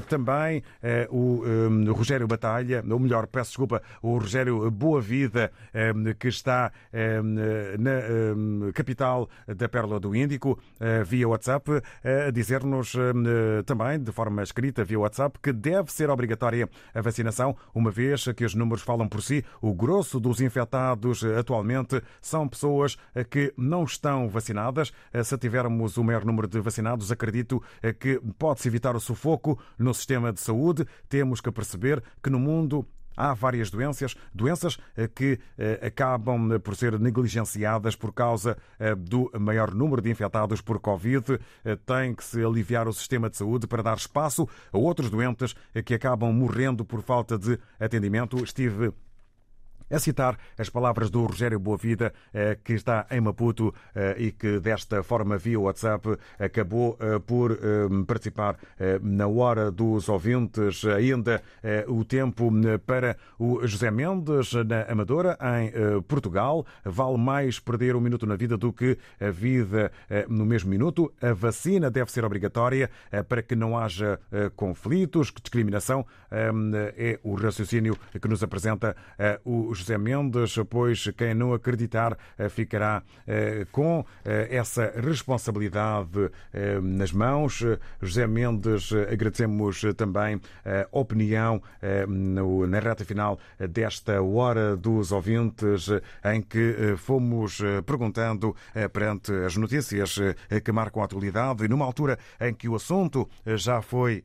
também 0.07 0.63
o 1.09 1.43
Rogério 1.91 2.27
Batalha, 2.27 2.83
ou 2.89 2.99
melhor, 2.99 3.27
peço 3.27 3.51
desculpa, 3.51 3.81
o 4.01 4.17
Rogério 4.17 4.69
Boa 4.71 5.01
Vida, 5.01 5.51
que 6.19 6.27
está 6.27 6.71
na 7.77 8.71
capital 8.73 9.29
da 9.47 9.69
Pérola 9.69 9.99
do 9.99 10.15
Índico, 10.15 10.59
via 11.05 11.27
WhatsApp, 11.27 11.81
a 12.27 12.31
dizer-nos 12.31 12.93
também, 13.65 13.99
de 13.99 14.11
forma 14.11 14.43
escrita, 14.43 14.83
via 14.83 14.99
WhatsApp, 14.99 15.39
que 15.41 15.53
deve 15.53 15.91
ser 15.91 16.09
obrigatória 16.09 16.69
a 16.93 17.01
vacinação, 17.01 17.55
uma 17.73 17.91
vez 17.91 18.25
que 18.35 18.45
os 18.45 18.55
números 18.55 18.83
falam 18.83 19.07
por 19.07 19.21
si. 19.21 19.43
O 19.61 19.73
grosso 19.73 20.19
dos 20.19 20.41
infectados 20.41 21.23
atualmente 21.23 22.01
são 22.21 22.47
pessoas 22.47 22.97
que 23.29 23.53
não 23.57 23.83
estão 23.83 24.29
vacinadas. 24.29 24.91
Se 25.23 25.37
tivermos 25.37 25.97
o 25.97 26.03
maior 26.03 26.25
número 26.25 26.47
de 26.47 26.59
vacinados, 26.59 27.11
acredito 27.11 27.61
que 27.99 28.19
pode-se 28.37 28.67
evitar 28.67 28.95
o 28.95 28.99
sufoco 28.99 29.59
no 29.77 29.93
sistema 29.93 30.31
de 30.31 30.39
saúde. 30.39 30.85
Temos 31.09 31.41
que 31.41 31.51
perceber 31.51 32.03
que 32.21 32.29
no 32.29 32.39
mundo 32.39 32.87
há 33.15 33.33
várias 33.33 33.71
doenças, 33.71 34.15
doenças 34.31 34.77
que 35.15 35.39
acabam 35.81 36.59
por 36.59 36.75
ser 36.75 36.99
negligenciadas 36.99 37.95
por 37.95 38.13
causa 38.13 38.55
do 38.95 39.31
maior 39.39 39.73
número 39.73 40.03
de 40.03 40.11
infectados 40.11 40.61
por 40.61 40.79
Covid. 40.79 41.39
Tem 41.85 42.13
que 42.13 42.23
se 42.23 42.43
aliviar 42.43 42.87
o 42.87 42.93
sistema 42.93 43.27
de 43.27 43.37
saúde 43.37 43.65
para 43.65 43.81
dar 43.81 43.97
espaço 43.97 44.47
a 44.71 44.77
outros 44.77 45.09
doentes 45.09 45.55
que 45.83 45.95
acabam 45.95 46.31
morrendo 46.31 46.85
por 46.85 47.01
falta 47.01 47.39
de 47.39 47.57
atendimento. 47.79 48.37
Estive 48.43 48.93
a 49.89 49.99
citar 49.99 50.37
as 50.57 50.69
palavras 50.69 51.09
do 51.09 51.25
Rogério 51.25 51.59
Boavida, 51.59 52.13
que 52.63 52.73
está 52.73 53.05
em 53.11 53.21
Maputo 53.21 53.73
e 54.17 54.31
que 54.31 54.59
desta 54.59 55.01
forma, 55.03 55.37
via 55.37 55.59
WhatsApp, 55.59 56.17
acabou 56.39 56.97
por 57.25 57.57
participar 58.05 58.57
na 59.01 59.27
hora 59.27 59.71
dos 59.71 60.09
ouvintes. 60.09 60.83
Ainda 60.85 61.41
o 61.87 62.03
tempo 62.03 62.51
para 62.85 63.17
o 63.39 63.65
José 63.65 63.91
Mendes 63.91 64.53
na 64.53 64.83
Amadora, 64.83 65.37
em 65.59 66.01
Portugal. 66.03 66.65
Vale 66.83 67.17
mais 67.17 67.59
perder 67.59 67.95
um 67.95 68.01
minuto 68.01 68.25
na 68.25 68.35
vida 68.35 68.57
do 68.57 68.73
que 68.73 68.97
a 69.19 69.29
vida 69.29 69.91
no 70.27 70.45
mesmo 70.45 70.69
minuto. 70.69 71.11
A 71.21 71.33
vacina 71.33 71.89
deve 71.89 72.11
ser 72.11 72.25
obrigatória 72.25 72.89
para 73.27 73.41
que 73.41 73.55
não 73.55 73.77
haja 73.77 74.19
conflitos, 74.55 75.31
discriminação. 75.41 76.05
É 76.29 77.19
o 77.23 77.35
raciocínio 77.35 77.97
que 78.19 78.27
nos 78.27 78.43
apresenta 78.43 78.95
o 79.45 79.73
José 79.77 79.97
Mendes, 79.97 80.55
pois 80.69 81.07
quem 81.15 81.33
não 81.33 81.53
acreditar 81.53 82.17
eh, 82.37 82.49
ficará 82.49 83.03
eh, 83.27 83.65
com 83.71 84.03
eh, 84.25 84.47
essa 84.51 84.91
responsabilidade 84.95 86.31
nas 86.81 87.11
mãos. 87.11 87.63
José 88.01 88.25
Mendes, 88.25 88.91
agradecemos 88.93 89.83
também 89.95 90.39
a 90.65 90.87
opinião 90.91 91.61
na 92.67 92.79
reta 92.79 93.05
final 93.05 93.39
desta 93.69 94.21
Hora 94.21 94.75
dos 94.75 95.11
Ouvintes, 95.11 95.89
em 96.23 96.41
que 96.41 96.95
fomos 96.97 97.61
perguntando 97.85 98.55
perante 98.91 99.31
as 99.45 99.55
notícias 99.55 100.17
que 100.63 100.71
marcam 100.71 101.01
a 101.01 101.05
atualidade 101.05 101.65
e 101.65 101.67
numa 101.67 101.85
altura 101.85 102.17
em 102.39 102.53
que 102.53 102.67
o 102.67 102.75
assunto 102.75 103.29
já 103.45 103.81
foi 103.81 104.23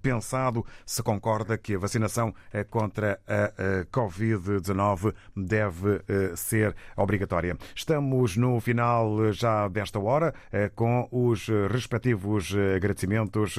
pensado, 0.00 0.64
se 0.86 1.02
concorda 1.02 1.58
que 1.58 1.74
a 1.74 1.78
vacinação 1.78 2.34
contra 2.70 3.20
a 3.26 3.84
Covid-19 3.86 4.93
deve 5.36 6.02
eh, 6.08 6.32
ser 6.36 6.74
obrigatória. 6.96 7.56
Estamos 7.74 8.36
no 8.36 8.60
final 8.60 9.26
eh, 9.26 9.32
já 9.32 9.68
desta 9.68 9.98
hora 9.98 10.34
eh, 10.52 10.70
com 10.74 11.08
os 11.10 11.48
respectivos 11.70 12.54
agradecimentos 12.76 13.56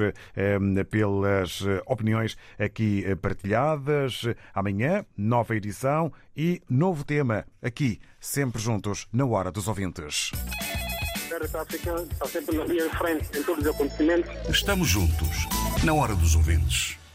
pelas 0.89 1.63
opiniões 1.85 2.37
aqui 2.59 3.03
partilhadas. 3.21 4.23
Amanhã, 4.53 5.05
nova 5.17 5.55
edição 5.55 6.11
e 6.35 6.61
novo 6.69 7.03
tema 7.03 7.45
aqui, 7.61 7.99
sempre 8.19 8.61
juntos, 8.61 9.07
na 9.11 9.25
Hora 9.25 9.51
dos 9.51 9.67
Ouvintes. 9.67 10.31
está 11.41 11.65
sempre 12.27 12.57
na 12.57 12.65
linha 12.65 12.89
de 12.89 12.97
frente 12.97 13.37
em 13.37 13.43
todos 13.43 13.65
os 13.65 13.73
acontecimentos. 13.73 14.49
Estamos 14.49 14.87
juntos, 14.87 15.47
na 15.83 15.93
Hora 15.93 16.15
dos 16.15 16.35
Ouvintes. 16.35 16.97